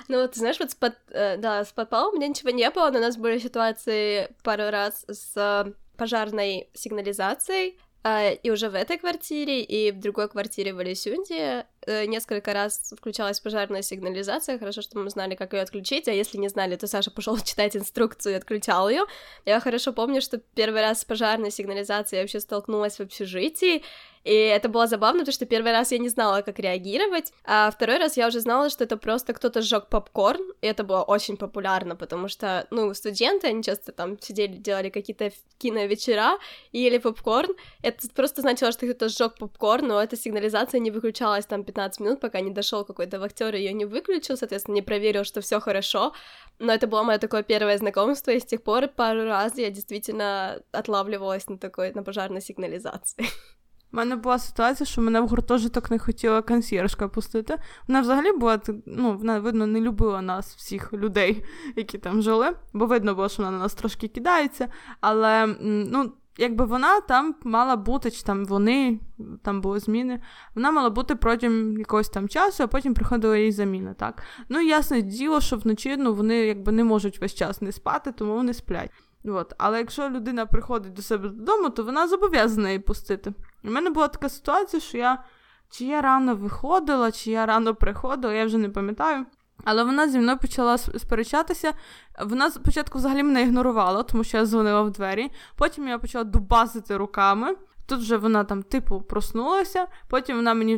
Ну, 0.07 0.21
вот, 0.21 0.35
знаешь, 0.35 0.59
вот 0.59 0.71
с, 0.71 0.75
под, 0.75 0.95
э, 1.09 1.37
да, 1.37 1.63
с 1.63 1.71
подпалом 1.71 2.13
у 2.13 2.17
меня 2.17 2.27
ничего 2.27 2.49
не 2.51 2.69
было, 2.69 2.89
но 2.89 2.99
у 2.99 3.01
нас 3.01 3.17
были 3.17 3.39
ситуации 3.39 4.29
пару 4.43 4.69
раз 4.69 5.05
с 5.07 5.33
э, 5.35 5.71
пожарной 5.97 6.69
сигнализацией, 6.73 7.77
э, 8.03 8.35
и 8.35 8.51
уже 8.51 8.69
в 8.69 8.75
этой 8.75 8.97
квартире, 8.97 9.61
и 9.61 9.91
в 9.91 9.99
другой 9.99 10.29
квартире 10.29 10.73
в 10.73 10.79
Алисюнде 10.79 11.65
несколько 11.85 12.53
раз 12.53 12.93
включалась 12.97 13.41
пожарная 13.41 13.81
сигнализация. 13.81 14.57
Хорошо, 14.57 14.81
что 14.81 14.99
мы 14.99 15.09
знали, 15.09 15.35
как 15.35 15.53
ее 15.53 15.61
отключить, 15.61 16.07
а 16.07 16.13
если 16.13 16.37
не 16.37 16.47
знали, 16.47 16.75
то 16.77 16.87
Саша 16.87 17.11
пошел 17.11 17.37
читать 17.43 17.75
инструкцию 17.75 18.33
и 18.33 18.37
отключал 18.37 18.89
ее. 18.89 19.03
Я 19.45 19.59
хорошо 19.59 19.91
помню, 19.91 20.21
что 20.21 20.37
первый 20.37 20.81
раз 20.81 21.01
с 21.01 21.05
пожарной 21.05 21.51
сигнализацией 21.51 22.19
я 22.19 22.23
вообще 22.23 22.39
столкнулась 22.39 22.97
в 22.97 23.01
общежитии, 23.01 23.83
и 24.23 24.33
это 24.33 24.69
было 24.69 24.87
забавно, 24.87 25.19
потому 25.19 25.33
что 25.33 25.45
первый 25.45 25.71
раз 25.71 25.91
я 25.91 25.97
не 25.97 26.09
знала, 26.09 26.41
как 26.41 26.59
реагировать, 26.59 27.33
а 27.43 27.69
второй 27.71 27.97
раз 27.97 28.15
я 28.17 28.27
уже 28.27 28.39
знала, 28.39 28.69
что 28.69 28.85
это 28.85 28.95
просто 28.97 29.33
кто-то 29.33 29.61
сжег 29.61 29.87
попкорн, 29.87 30.53
и 30.61 30.67
это 30.67 30.83
было 30.83 31.01
очень 31.01 31.35
популярно, 31.35 31.95
потому 31.95 32.29
что, 32.29 32.65
ну, 32.71 32.93
студенты, 32.93 33.47
они 33.47 33.63
часто 33.63 33.91
там 33.91 34.19
сидели, 34.19 34.55
делали 34.55 34.89
какие-то 34.89 35.31
киновечера 35.57 36.37
и 36.71 36.79
ели 36.79 36.99
попкорн, 36.99 37.53
это 37.81 38.07
просто 38.15 38.41
значило, 38.41 38.71
что 38.71 38.85
кто-то 38.85 39.09
сжег 39.09 39.37
попкорн, 39.37 39.87
но 39.87 40.01
эта 40.01 40.15
сигнализация 40.15 40.79
не 40.79 40.91
выключалась 40.91 41.45
там 41.45 41.63
15 41.63 41.99
минут, 41.99 42.19
пока 42.21 42.39
не 42.39 42.51
дошел 42.51 42.85
какой-то 42.85 43.19
вахтер, 43.19 43.55
ее 43.55 43.73
не 43.73 43.85
выключил, 43.85 44.37
соответственно, 44.37 44.75
не 44.75 44.81
проверил, 44.81 45.25
что 45.25 45.41
все 45.41 45.59
хорошо, 45.59 46.13
но 46.59 46.73
это 46.73 46.87
было 46.87 47.03
мое 47.03 47.17
такое 47.17 47.43
первое 47.43 47.77
знакомство, 47.77 48.31
и 48.31 48.39
с 48.39 48.45
тех 48.45 48.63
пор 48.63 48.87
пару 48.87 49.25
раз 49.25 49.57
я 49.57 49.69
действительно 49.69 50.61
отлавливалась 50.71 51.47
на 51.49 51.57
такой, 51.57 51.91
на 51.91 52.03
пожарной 52.03 52.41
сигнализации. 52.41 53.25
У 53.93 53.97
мене 53.97 54.15
була 54.15 54.39
ситуація, 54.39 54.87
що 54.87 55.01
мене 55.01 55.21
в 55.21 55.27
гуртожиток 55.27 55.91
не 55.91 55.99
хотіла 55.99 56.41
консьєржка 56.41 57.07
пустити. 57.07 57.57
Вона 57.87 58.01
взагалі 58.01 58.31
була 58.31 58.59
ну, 58.85 59.17
вона, 59.17 59.39
видно, 59.39 59.67
не 59.67 59.81
любила 59.81 60.21
нас, 60.21 60.55
всіх 60.55 60.93
людей, 60.93 61.43
які 61.75 61.97
там 61.97 62.21
жили, 62.21 62.55
бо 62.73 62.85
видно 62.85 63.15
було, 63.15 63.29
що 63.29 63.43
вона 63.43 63.57
на 63.57 63.63
нас 63.63 63.73
трошки 63.73 64.07
кидається. 64.07 64.67
Але 65.01 65.55
ну, 65.61 66.11
якби 66.37 66.65
вона 66.65 67.01
там 67.01 67.35
мала 67.43 67.75
бути, 67.75 68.11
чи 68.11 68.23
там 68.23 68.45
вони, 68.45 68.99
там 69.41 69.61
були 69.61 69.79
зміни, 69.79 70.21
вона 70.55 70.71
мала 70.71 70.89
бути 70.89 71.15
протягом 71.15 71.77
якогось 71.77 72.09
там 72.09 72.29
часу, 72.29 72.63
а 72.63 72.67
потім 72.67 72.93
приходила 72.93 73.37
їй 73.37 73.51
заміна. 73.51 73.93
так. 73.93 74.23
Ну, 74.49 74.61
ясне 74.61 75.01
діло, 75.01 75.41
що 75.41 75.57
вночі 75.57 75.97
ну, 75.97 76.13
вони 76.13 76.35
якби 76.35 76.71
не 76.71 76.83
можуть 76.83 77.21
весь 77.21 77.35
час 77.35 77.61
не 77.61 77.71
спати, 77.71 78.11
тому 78.11 78.33
вони 78.33 78.53
сплять. 78.53 78.91
От. 79.25 79.53
Але 79.57 79.77
якщо 79.77 80.09
людина 80.09 80.45
приходить 80.45 80.93
до 80.93 81.01
себе 81.01 81.29
додому, 81.29 81.69
то 81.69 81.83
вона 81.83 82.07
зобов'язана 82.07 82.69
її 82.69 82.79
пустити. 82.79 83.33
У 83.63 83.71
мене 83.71 83.89
була 83.89 84.07
така 84.07 84.29
ситуація, 84.29 84.81
що 84.81 84.97
я 84.97 85.23
чи 85.69 85.85
я 85.85 86.01
рано 86.01 86.35
виходила, 86.35 87.11
чи 87.11 87.31
я 87.31 87.45
рано 87.45 87.75
приходила, 87.75 88.33
я 88.33 88.45
вже 88.45 88.57
не 88.57 88.69
пам'ятаю. 88.69 89.25
Але 89.63 89.83
вона 89.83 90.09
зі 90.09 90.19
мною 90.19 90.37
почала 90.37 90.77
сперечатися. 90.77 91.73
Вона 92.21 92.51
спочатку 92.51 92.97
взагалі 92.97 93.23
мене 93.23 93.41
ігнорувала, 93.41 94.03
тому 94.03 94.23
що 94.23 94.37
я 94.37 94.45
дзвонила 94.45 94.81
в 94.81 94.91
двері. 94.91 95.31
Потім 95.55 95.87
я 95.87 95.97
почала 95.97 96.23
дубасити 96.23 96.97
руками. 96.97 97.55
Тут 97.85 97.99
вже 97.99 98.17
вона 98.17 98.43
там, 98.43 98.63
типу, 98.63 99.01
проснулася, 99.01 99.87
потім 100.09 100.35
вона 100.35 100.53
мені 100.53 100.75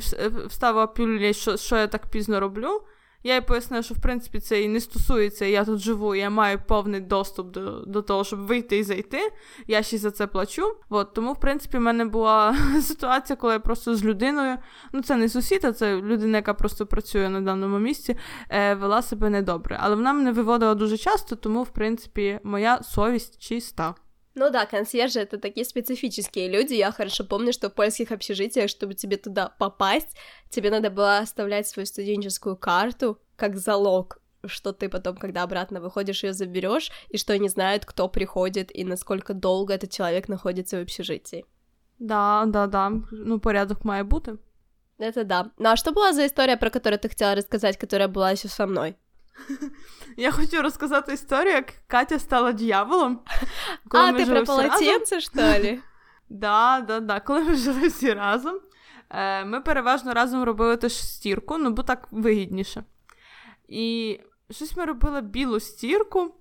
вставила 0.48 0.88
пілюлі, 0.88 1.34
що, 1.34 1.58
що 1.58 1.78
я 1.78 1.88
так 1.88 2.08
пізно 2.08 2.40
роблю. 2.40 2.82
Я 3.26 3.36
їй 3.36 3.42
пояснила, 3.42 3.84
що 3.84 3.94
в 3.94 4.02
принципі 4.02 4.40
це 4.40 4.62
і 4.62 4.68
не 4.68 4.80
стосується, 4.80 5.46
я 5.46 5.66
тут 5.66 5.80
живу, 5.80 6.16
я 6.16 6.30
маю 6.30 6.60
повний 6.68 7.02
доступ 7.02 7.52
до 7.52 7.80
до 7.80 8.02
того, 8.02 8.24
щоб 8.24 8.40
вийти 8.40 8.78
і 8.78 8.84
зайти. 8.84 9.20
Я 9.68 9.84
ще 9.84 9.98
за 9.98 10.12
це 10.12 10.28
плачу. 10.28 10.76
От, 10.90 11.14
тому, 11.14 11.34
в 11.34 11.40
принципі, 11.40 11.78
в 11.78 11.82
мене 11.82 12.06
була 12.06 12.56
ситуація, 12.82 13.38
коли 13.38 13.54
я 13.54 13.60
просто 13.60 13.96
з 13.96 14.06
людиною, 14.06 14.58
ну 14.94 15.02
це 15.02 15.16
не 15.16 15.30
сусід, 15.30 15.66
а 15.66 15.74
це 15.74 16.02
людина, 16.02 16.38
яка 16.38 16.54
просто 16.54 16.86
працює 16.86 17.30
на 17.30 17.42
даному 17.42 17.80
місці, 17.80 18.18
е, 18.50 18.76
вела 18.76 19.02
себе 19.02 19.30
недобре. 19.30 19.78
Але 19.82 19.96
вона 19.96 20.14
мене 20.14 20.32
виводила 20.32 20.76
дуже 20.76 20.98
часто, 20.98 21.36
тому, 21.36 21.64
в 21.64 21.70
принципі, 21.70 22.40
моя 22.44 22.84
совість 22.84 23.42
чиста. 23.42 23.96
Ну 24.36 24.50
да, 24.50 24.66
консьержи 24.66 25.22
это 25.22 25.38
такие 25.38 25.66
специфические 25.66 26.50
люди. 26.50 26.74
Я 26.74 26.92
хорошо 26.92 27.24
помню, 27.24 27.54
что 27.54 27.70
в 27.70 27.74
польских 27.74 28.12
общежитиях, 28.12 28.70
чтобы 28.70 28.94
тебе 28.94 29.18
туда 29.18 29.50
попасть, 29.60 30.18
тебе 30.50 30.70
надо 30.70 30.90
было 30.90 31.20
оставлять 31.20 31.68
свою 31.68 31.86
студенческую 31.86 32.58
карту 32.58 33.18
как 33.38 33.56
залог, 33.56 34.20
что 34.46 34.74
ты 34.74 34.90
потом, 34.90 35.16
когда 35.16 35.44
обратно 35.44 35.80
выходишь, 35.80 36.24
ее 36.24 36.34
заберешь, 36.34 36.92
и 37.10 37.18
что 37.18 37.38
не 37.38 37.50
знают, 37.50 37.86
кто 37.86 38.10
приходит 38.10 38.76
и 38.76 38.84
насколько 38.84 39.34
долго 39.34 39.74
этот 39.74 39.92
человек 39.92 40.28
находится 40.28 40.78
в 40.78 40.82
общежитии. 40.82 41.46
Да, 42.00 42.44
да, 42.46 42.68
да. 42.68 42.92
Ну, 43.12 43.40
порядок 43.40 43.86
має 43.86 44.04
бути. 44.04 44.38
Это 45.00 45.24
да. 45.24 45.52
Ну 45.58 45.70
а 45.70 45.76
что 45.76 45.92
была 45.92 46.14
за 46.14 46.26
история, 46.26 46.58
про 46.58 46.70
которую 46.70 47.00
ты 47.00 47.10
хотела 47.10 47.36
рассказать, 47.36 47.78
которая 47.78 48.08
была 48.08 48.32
еще 48.32 48.48
со 48.48 48.66
мной? 48.66 48.96
Я 50.18 50.32
хочу 50.32 50.62
розказати 50.62 51.14
історію, 51.14 51.54
як 51.54 51.74
Катя 51.88 52.20
стала 52.20 52.52
дьяволом. 52.52 53.20
а, 53.92 54.14
ти 54.14 54.26
про 54.26 54.44
полотенце, 54.44 55.22
що 55.22 55.42
ли? 55.42 55.80
Да, 56.30 56.84
да, 56.88 57.00
да. 57.00 57.20
Коли 57.20 57.42
ми 57.42 57.56
жили 57.56 57.88
всі 57.88 58.14
разом, 58.14 58.60
е, 59.10 59.46
ми 59.46 59.62
переважно 59.62 60.14
разом 60.14 60.44
робили 60.44 60.78
теж 60.78 60.94
стірку, 60.94 61.58
ну 61.58 61.70
бо 61.70 61.84
так 61.84 62.08
вигідніше. 62.12 62.84
І 63.68 64.20
щось 64.52 64.78
ми 64.78 64.86
робили 64.86 65.22
білу 65.22 65.60
стірку, 65.60 66.36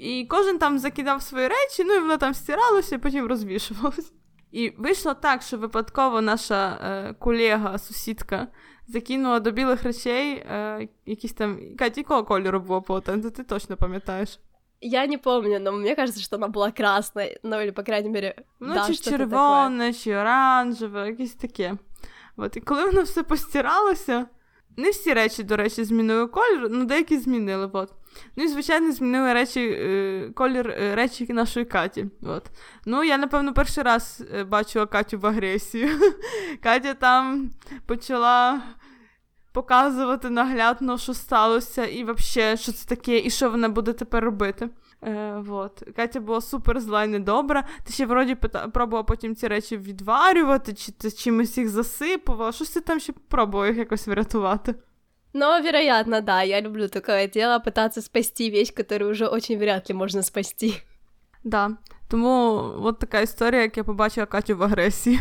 і 0.00 0.26
кожен 0.30 0.58
там 0.58 0.78
закидав 0.78 1.22
свої 1.22 1.48
речі, 1.48 1.84
ну 1.84 1.94
і 1.94 2.00
воно 2.00 2.16
там 2.16 2.34
стиралося, 2.34 2.94
і 2.94 2.98
потім 2.98 3.26
розвішувалося. 3.26 4.12
І 4.50 4.72
вийшло 4.78 5.14
так, 5.14 5.42
що 5.42 5.58
випадково 5.58 6.20
наша 6.20 6.78
е, 6.82 7.14
колега, 7.18 7.78
сусідка 7.78 8.48
закинула 8.87 9.39
до 9.39 9.51
білих 9.51 9.83
речей 9.83 10.33
е, 10.33 10.87
якісь 11.05 11.33
там. 11.33 11.59
Катя, 11.77 12.01
якого 12.01 12.23
кольору 12.23 12.59
було 12.59 12.81
полотенце, 12.81 13.31
ти 13.31 13.43
точно 13.43 13.77
пам'ятаєш? 13.77 14.39
Я 14.81 15.07
не 15.07 15.17
помню, 15.17 15.59
но 15.59 15.71
мне 15.71 15.95
кажется, 15.95 16.21
что 16.21 16.37
она 16.37 16.47
была 16.47 16.71
красной, 16.71 17.37
ну 17.43 17.59
или, 17.59 17.71
по 17.71 17.83
крайней 17.83 18.09
мере, 18.09 18.35
ну, 18.59 18.73
да, 18.73 18.87
чи 18.87 18.95
червоне, 18.95 19.93
чи 19.93 20.11
оранжеве, 20.11 21.07
якесь 21.07 21.33
таке. 21.33 21.77
От, 22.37 22.57
і 22.57 22.61
коли 22.61 22.85
воно 22.85 23.01
все 23.01 23.23
постиралося, 23.23 24.25
не 24.77 24.89
всі 24.89 25.13
речі, 25.13 25.43
до 25.43 25.57
речі, 25.57 25.83
змінили 25.83 26.27
колір, 26.27 26.67
ну 26.71 26.85
деякі 26.85 27.17
змінили. 27.17 27.69
От. 27.73 27.93
Ну 28.36 28.44
і, 28.44 28.48
звичайно, 28.48 28.92
змінили 28.92 29.32
речі, 29.32 29.60
е, 29.60 30.30
колір 30.34 30.70
е, 30.70 30.94
речі 30.94 31.32
нашої 31.32 31.66
Каті. 31.66 32.06
От. 32.22 32.50
Ну, 32.86 33.04
я, 33.04 33.18
напевно, 33.18 33.54
перший 33.54 33.84
раз 33.84 34.22
е, 34.34 34.44
бачила 34.44 34.86
Катю 34.86 35.18
в 35.18 35.26
агресії. 35.26 35.90
Катя 36.62 36.94
там 36.94 37.50
почала 37.86 38.62
показувати 39.52 40.30
наглядно, 40.30 40.98
що 40.98 41.14
сталося, 41.14 41.86
і 41.86 42.04
взагалі, 42.04 42.56
що 42.56 42.72
це 42.72 42.88
таке, 42.88 43.18
і 43.18 43.30
що 43.30 43.50
вона 43.50 43.68
буде 43.68 43.92
тепер 43.92 44.24
робити. 44.24 44.68
Е, 45.02 45.34
вот. 45.46 45.82
Катя 45.96 46.20
була 46.20 46.40
супер 46.40 46.80
зла 46.80 47.04
і 47.04 47.08
недобра. 47.08 47.64
Ти 47.84 47.92
ще 47.92 48.06
вроді 48.06 48.34
пробувала 48.72 49.02
потім 49.02 49.36
ці 49.36 49.48
речі 49.48 49.76
відварювати, 49.76 50.74
чи 50.74 50.92
ти 50.92 51.10
чимось 51.10 51.58
їх 51.58 51.68
засипувала. 51.68 52.52
Щось 52.52 52.70
ти 52.70 52.80
там 52.80 53.00
ще 53.00 53.12
пробувала 53.28 53.68
їх 53.68 53.78
якось 53.78 54.06
врятувати. 54.06 54.74
Но, 55.33 55.59
вероятно, 55.59 56.21
да, 56.21 56.41
я 56.41 56.61
люблю 56.61 56.87
такое 56.87 57.27
дело, 57.27 57.59
пытаться 57.59 58.01
спасти 58.01 58.49
вещь, 58.49 58.73
которую 58.73 59.11
уже 59.11 59.27
очень 59.27 59.59
вряд 59.59 59.89
ли 59.89 59.95
можно 59.95 60.23
спасти. 60.23 60.73
Да, 61.43 61.77
тому 62.07 62.55
от 62.83 62.99
така 62.99 63.21
історія, 63.21 63.61
як 63.61 63.77
я 63.77 63.83
побачила 63.83 64.25
Катю 64.25 64.57
в 64.57 64.63
агресії. 64.63 65.19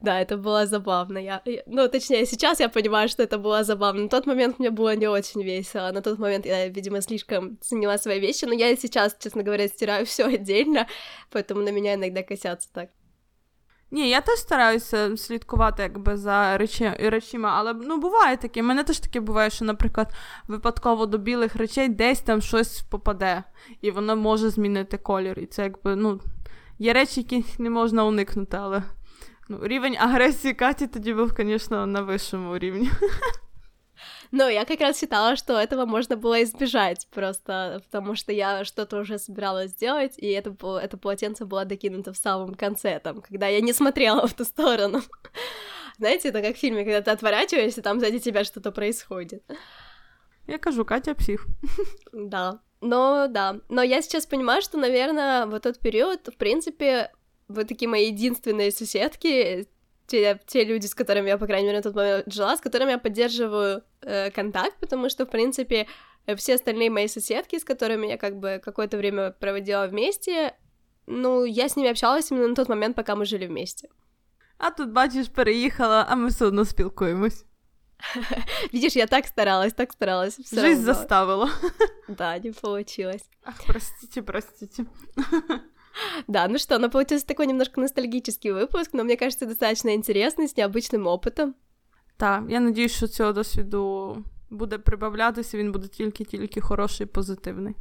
Да, 0.00 0.20
это 0.20 0.36
было 0.36 0.66
забавно. 0.66 1.18
Я, 1.18 1.42
ну, 1.66 1.88
точнее, 1.88 2.26
сейчас 2.26 2.60
я 2.60 2.68
понимаю, 2.68 3.08
что 3.08 3.22
это 3.22 3.38
было 3.38 3.64
забавно. 3.64 4.02
На 4.02 4.08
тот 4.08 4.26
момент 4.26 4.58
мне 4.58 4.70
было 4.70 4.96
не 4.96 5.08
очень 5.08 5.42
весело. 5.42 5.90
На 5.92 6.02
тот 6.02 6.18
момент 6.18 6.46
я, 6.46 6.68
видимо, 6.68 7.00
слишком 7.00 7.58
ценила 7.60 7.98
свои 7.98 8.20
вещи, 8.20 8.44
но 8.44 8.52
я 8.52 8.70
и 8.70 8.76
сейчас, 8.76 9.16
честно 9.18 9.42
говоря, 9.42 9.68
стираю 9.68 10.04
все 10.04 10.24
отдельно, 10.26 10.86
поэтому 11.30 11.62
на 11.62 11.70
меня 11.70 11.94
иногда 11.94 12.22
косятся 12.22 12.68
так. 12.72 12.90
Ні, 13.93 14.09
я 14.09 14.21
теж 14.21 14.39
стараюся 14.39 15.17
слідкувати 15.17 15.83
якби 15.83 16.17
за 16.17 16.57
речі, 16.57 16.91
речима, 16.99 17.53
але 17.55 17.73
ну 17.73 17.97
буває 17.97 18.37
таке. 18.37 18.63
Мене 18.63 18.83
теж 18.83 18.99
таке 18.99 19.19
буває, 19.19 19.49
що, 19.49 19.65
наприклад, 19.65 20.13
випадково 20.47 21.05
до 21.05 21.17
білих 21.17 21.55
речей 21.55 21.89
десь 21.89 22.21
там 22.21 22.41
щось 22.41 22.81
попаде, 22.81 23.43
і 23.81 23.91
воно 23.91 24.15
може 24.15 24.49
змінити 24.49 24.97
колір. 24.97 25.39
І 25.39 25.45
це 25.45 25.63
якби, 25.63 25.95
ну, 25.95 26.19
є 26.79 26.93
речі, 26.93 27.21
які 27.21 27.45
не 27.59 27.69
можна 27.69 28.05
уникнути, 28.05 28.57
але 28.57 28.83
ну, 29.49 29.59
рівень 29.61 29.97
агресії 29.99 30.53
Каті 30.53 30.87
тоді 30.87 31.13
був, 31.13 31.31
звісно, 31.37 31.85
на 31.85 32.01
вищому 32.01 32.57
рівні. 32.57 32.91
Но 34.31 34.47
я 34.47 34.63
как 34.63 34.79
раз 34.79 34.99
считала, 34.99 35.35
что 35.35 35.59
этого 35.59 35.85
можно 35.85 36.15
было 36.15 36.41
избежать, 36.43 37.07
просто 37.11 37.81
потому 37.85 38.15
что 38.15 38.31
я 38.31 38.63
что-то 38.63 38.99
уже 38.99 39.17
собиралась 39.17 39.71
сделать, 39.71 40.13
и 40.17 40.27
это, 40.27 40.55
это 40.77 40.97
полотенце 40.97 41.45
было 41.45 41.65
докинуто 41.65 42.13
в 42.13 42.17
самом 42.17 42.55
конце, 42.55 42.99
там, 42.99 43.21
когда 43.21 43.47
я 43.47 43.59
не 43.59 43.73
смотрела 43.73 44.25
в 44.27 44.33
ту 44.33 44.45
сторону. 44.45 45.01
Знаете, 45.97 46.29
это 46.29 46.41
как 46.41 46.55
в 46.55 46.59
фильме, 46.59 46.83
когда 46.83 47.01
ты 47.01 47.11
отворачиваешься, 47.11 47.81
там 47.81 47.99
сзади 47.99 48.19
тебя 48.19 48.43
что-то 48.43 48.71
происходит. 48.71 49.43
Я 50.47 50.57
кажу, 50.57 50.85
Катя 50.85 51.13
псих. 51.13 51.45
Да. 52.11 52.61
Но 52.81 53.27
да. 53.27 53.59
Но 53.69 53.83
я 53.83 54.01
сейчас 54.01 54.25
понимаю, 54.25 54.61
что, 54.61 54.77
наверное, 54.77 55.45
вот 55.45 55.63
тот 55.63 55.79
период, 55.79 56.27
в 56.27 56.37
принципе, 56.37 57.11
вот 57.47 57.67
такие 57.67 57.87
мои 57.87 58.07
единственные 58.07 58.71
соседки, 58.71 59.67
те, 60.10 60.40
те 60.46 60.64
люди, 60.64 60.86
с 60.86 60.94
которыми 60.94 61.28
я, 61.28 61.38
по 61.38 61.46
крайней 61.46 61.66
мере, 61.66 61.78
на 61.78 61.82
тот 61.82 61.94
момент 61.94 62.32
жила, 62.32 62.56
с 62.56 62.60
которыми 62.60 62.90
я 62.92 62.98
поддерживаю 62.98 63.82
э, 64.02 64.30
контакт, 64.30 64.76
потому 64.80 65.10
что, 65.10 65.24
в 65.24 65.30
принципе, 65.30 65.86
э, 66.26 66.34
все 66.36 66.54
остальные 66.54 66.90
мои 66.90 67.08
соседки, 67.08 67.58
с 67.58 67.64
которыми 67.64 68.06
я 68.06 68.16
как 68.16 68.38
бы 68.38 68.60
какое-то 68.64 68.96
время 68.96 69.30
проводила 69.30 69.86
вместе, 69.86 70.54
ну, 71.06 71.44
я 71.44 71.68
с 71.68 71.76
ними 71.76 71.90
общалась 71.90 72.30
именно 72.30 72.48
на 72.48 72.54
тот 72.54 72.68
момент, 72.68 72.96
пока 72.96 73.14
мы 73.14 73.24
жили 73.24 73.46
вместе. 73.46 73.88
А 74.58 74.70
тут, 74.70 74.90
бачиш, 74.90 75.28
переїхала, 75.28 76.06
а 76.08 76.14
ми 76.14 76.28
все 76.28 76.46
одно 76.46 76.64
спілкуємось. 76.64 77.44
Видишь, 78.72 78.96
я 78.96 79.06
так 79.06 79.26
старалась, 79.26 79.72
так 79.72 79.92
старалась. 79.92 80.38
Все 80.38 80.60
Жизнь 80.60 80.86
равно. 80.86 80.94
заставила. 80.94 81.50
Да, 82.08 82.38
не 82.38 82.52
получилось. 82.52 83.24
Ах, 83.42 83.54
простите, 83.66 84.22
простите. 84.22 84.84
Да, 86.28 86.48
ну 86.48 86.58
что, 86.58 86.78
ну 86.78 86.90
получился 86.90 87.26
такой 87.26 87.46
немножко 87.46 87.80
ностальгический 87.80 88.52
выпуск, 88.52 88.90
но 88.92 89.04
мне 89.04 89.16
кажется, 89.16 89.46
достаточно 89.46 89.94
интересный, 89.94 90.46
с 90.46 90.56
необычным 90.56 91.06
опытом. 91.06 91.54
Так, 92.16 92.44
я 92.48 92.60
надіюсь, 92.60 92.92
що 92.92 93.08
цього 93.08 93.32
досвіду 93.32 94.16
буде 94.50 94.78
прибавлятися, 94.78 95.58
він 95.58 95.72
буде 95.72 95.88
тільки-тільки 95.88 96.60
хороший 96.60 97.06
і 97.06 97.10
позитивний. 97.10 97.74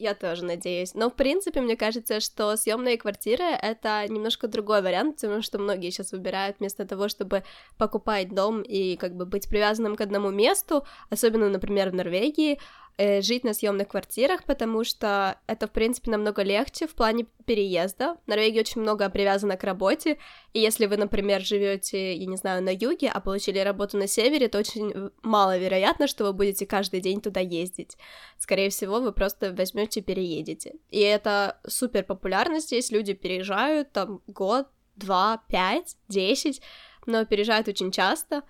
Я 0.00 0.14
тоже 0.14 0.44
надеюсь. 0.44 0.94
Но, 0.94 1.08
в 1.08 1.16
принципе, 1.16 1.60
мне 1.60 1.76
кажется, 1.76 2.20
что 2.20 2.56
съемные 2.56 2.96
квартиры — 2.96 3.62
это 3.62 4.06
немножко 4.08 4.46
другой 4.46 4.80
вариант, 4.80 5.16
потому 5.20 5.42
что 5.42 5.58
многие 5.58 5.90
сейчас 5.90 6.12
выбирают 6.12 6.56
вместо 6.60 6.84
того, 6.84 7.08
чтобы 7.08 7.42
покупать 7.78 8.32
дом 8.32 8.62
и 8.62 8.96
как 8.96 9.16
бы 9.16 9.26
быть 9.26 9.48
привязанным 9.48 9.96
к 9.96 10.00
одному 10.00 10.30
месту, 10.30 10.84
особенно, 11.10 11.48
например, 11.48 11.90
в 11.90 11.94
Норвегии, 11.94 12.60
э, 12.97 13.21
жить 13.21 13.43
на 13.43 13.53
съемных 13.53 13.87
квартирах, 13.87 14.43
потому 14.45 14.83
что 14.83 15.39
это, 15.47 15.67
в 15.67 15.71
принципе, 15.71 16.11
намного 16.11 16.43
легче 16.43 16.87
в 16.87 16.95
плане 16.95 17.25
переезда. 17.45 18.17
Норвегия 18.27 18.61
очень 18.61 18.81
много 18.81 19.09
привязана 19.09 19.57
к 19.57 19.63
работе, 19.63 20.17
и 20.53 20.59
если 20.59 20.85
вы, 20.85 20.97
например, 20.97 21.41
живете, 21.41 22.13
я 22.13 22.25
не 22.25 22.37
знаю, 22.37 22.63
на 22.63 22.69
юге, 22.69 23.09
а 23.09 23.19
получили 23.19 23.59
работу 23.59 23.97
на 23.97 24.07
севере, 24.07 24.47
то 24.47 24.59
очень 24.59 25.11
маловероятно, 25.21 26.07
что 26.07 26.25
вы 26.25 26.33
будете 26.33 26.65
каждый 26.65 27.01
день 27.01 27.21
туда 27.21 27.39
ездить. 27.39 27.97
Скорее 28.37 28.69
всего, 28.69 28.99
вы 28.99 29.11
просто 29.11 29.53
возьмете 29.53 29.99
и 29.99 30.03
переедете. 30.03 30.75
И 30.89 30.99
это 30.99 31.59
супер 31.67 32.03
популярно 32.03 32.59
здесь, 32.59 32.91
люди 32.91 33.13
переезжают 33.13 33.91
там 33.91 34.21
год, 34.27 34.67
два, 34.95 35.43
пять, 35.47 35.97
десять, 36.07 36.61
но 37.05 37.25
переезжают 37.25 37.67
очень 37.67 37.91
часто, 37.91 38.43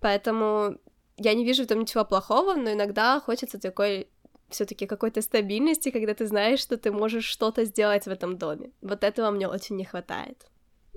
поэтому 0.00 0.78
я 1.16 1.34
не 1.34 1.44
вижу 1.44 1.62
в 1.62 1.66
этом 1.66 1.80
ничего 1.80 2.04
плохого, 2.04 2.54
но 2.54 2.72
иногда 2.72 3.20
хочется 3.20 3.58
такой 3.58 4.08
все-таки 4.48 4.86
какой-то 4.86 5.22
стабильности, 5.22 5.90
когда 5.90 6.14
ты 6.14 6.26
знаешь, 6.26 6.60
что 6.60 6.76
ты 6.76 6.92
можешь 6.92 7.24
что-то 7.24 7.64
сделать 7.64 8.04
в 8.04 8.10
этом 8.10 8.38
доме. 8.38 8.70
Вот 8.82 9.02
этого 9.02 9.30
мне 9.30 9.48
очень 9.48 9.76
не 9.76 9.84
хватает. 9.84 10.46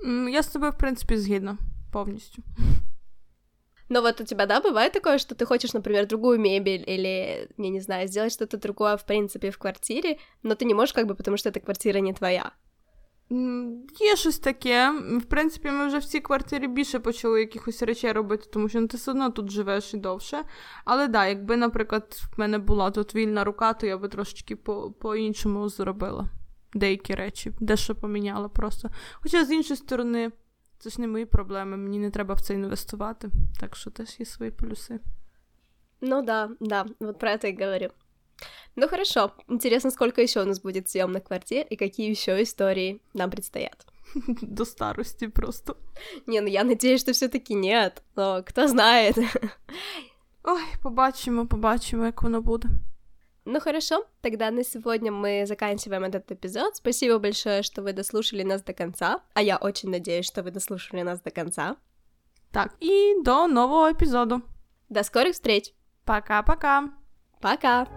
Я 0.04 0.44
с 0.44 0.48
тобой, 0.48 0.72
в 0.72 0.78
принципе, 0.78 1.18
згідна 1.18 1.58
полностью. 1.92 2.44
Но 3.90 4.02
вот 4.02 4.22
у 4.22 4.24
тебя, 4.24 4.46
да, 4.46 4.62
бывает 4.62 4.94
такое, 4.94 5.18
что 5.18 5.34
ты 5.34 5.46
хочешь, 5.46 5.74
например, 5.74 6.06
другую 6.06 6.40
мебель 6.40 6.84
или, 6.86 7.50
я 7.58 7.70
не 7.70 7.80
знаю, 7.80 8.08
сделать 8.08 8.32
что-то 8.32 8.58
другое, 8.58 8.98
в 8.98 9.06
принципе, 9.06 9.50
в 9.50 9.58
квартире, 9.58 10.20
но 10.44 10.54
ты 10.54 10.66
не 10.66 10.76
можешь 10.76 10.94
как 10.94 11.08
бы, 11.08 11.16
потому 11.16 11.38
что 11.38 11.50
эта 11.50 11.60
квартира 11.60 11.98
не 11.98 12.14
твоя. 12.14 12.54
Є 14.00 14.16
щось 14.16 14.40
таке. 14.40 14.92
В 15.22 15.24
принципі, 15.26 15.70
ми 15.72 15.88
вже 15.88 15.98
в 15.98 16.06
цій 16.06 16.20
квартирі 16.20 16.68
більше 16.68 17.00
почали 17.00 17.40
якихось 17.40 17.82
речей 17.82 18.12
робити, 18.12 18.46
тому 18.54 18.70
що 18.70 18.82
ну, 18.82 18.88
ти 18.88 18.98
все 18.98 19.12
одно 19.12 19.30
тут 19.30 19.52
живеш 19.52 19.94
і 19.94 19.98
довше. 19.98 20.44
Але 20.86 21.08
да, 21.08 21.28
якби, 21.28 21.58
наприклад, 21.58 22.22
в 22.36 22.40
мене 22.40 22.58
була 22.58 22.92
тут 22.92 23.16
вільна 23.16 23.44
рука, 23.44 23.74
то 23.74 23.88
я 23.88 23.98
би 23.98 24.08
трошечки 24.08 24.56
по- 24.56 24.92
по-іншому 24.92 25.70
зробила 25.70 26.30
деякі 26.74 27.16
речі, 27.16 27.52
дещо 27.60 27.96
поміняла 27.96 28.50
просто. 28.50 28.90
Хоча, 29.14 29.46
з 29.46 29.52
іншої 29.52 29.78
сторони, 29.78 30.32
це 30.80 30.90
ж 30.90 31.02
не 31.02 31.08
мої 31.08 31.26
проблеми, 31.26 31.78
мені 31.78 32.00
не 32.00 32.12
треба 32.12 32.36
в 32.36 32.42
це 32.42 32.54
інвестувати, 32.54 33.30
так 33.60 33.76
що 33.76 33.92
теж 33.92 34.20
є 34.20 34.26
свої 34.26 34.52
плюси. 34.52 35.00
Ну 36.02 36.22
да, 36.22 36.50
да, 36.60 36.86
вот 37.00 37.20
про 37.20 37.30
это 37.30 37.48
и 37.48 37.66
говорю. 37.66 37.90
Ну 38.76 38.88
хорошо, 38.88 39.34
интересно, 39.48 39.92
сколько 39.92 40.22
еще 40.22 40.42
у 40.42 40.46
нас 40.46 40.62
будет 40.62 40.90
съемных 40.90 41.24
квартир 41.24 41.66
и 41.70 41.76
какие 41.76 42.10
еще 42.10 42.42
истории 42.42 43.02
нам 43.14 43.30
предстоят. 43.30 43.86
До 44.42 44.66
старости 44.66 45.28
просто. 45.28 45.76
Не, 46.28 46.42
ну 46.42 46.48
я 46.48 46.64
надеюсь, 46.64 47.02
что 47.02 47.14
все-таки 47.14 47.54
нет, 47.54 48.04
но 48.16 48.44
кто 48.44 48.68
знает. 48.68 49.18
Ой, 50.44 50.64
побачимо, 50.82 51.46
побачимо, 51.46 52.06
як 52.06 52.24
воно 52.24 52.42
буде. 52.42 52.70
Ну 53.46 53.60
хорошо, 53.60 54.06
тогда 54.22 54.52
на 54.52 54.64
сегодня 54.64 55.12
мы 55.12 55.46
заканчиваем 55.48 56.04
этот 56.04 56.32
эпизод. 56.32 56.76
Спасибо 56.76 57.20
большое, 57.20 57.64
что 57.64 57.82
вы 57.82 57.94
дослушали 57.94 58.44
нас 58.44 58.62
до 58.62 58.74
конца. 58.74 59.22
А 59.34 59.42
я 59.42 59.58
очень 59.58 59.90
надеюсь, 59.90 60.28
что 60.28 60.44
вы 60.44 60.52
дослушали 60.52 61.02
нас 61.02 61.22
до 61.22 61.32
конца. 61.32 61.76
Так, 62.52 62.76
и 62.80 63.16
до 63.24 63.48
нового 63.48 63.92
эпизода. 63.92 64.42
До 64.90 65.04
скорых 65.04 65.34
встреч. 65.34 65.74
Пока-пока. 66.06 66.99
Пока! 67.42 67.88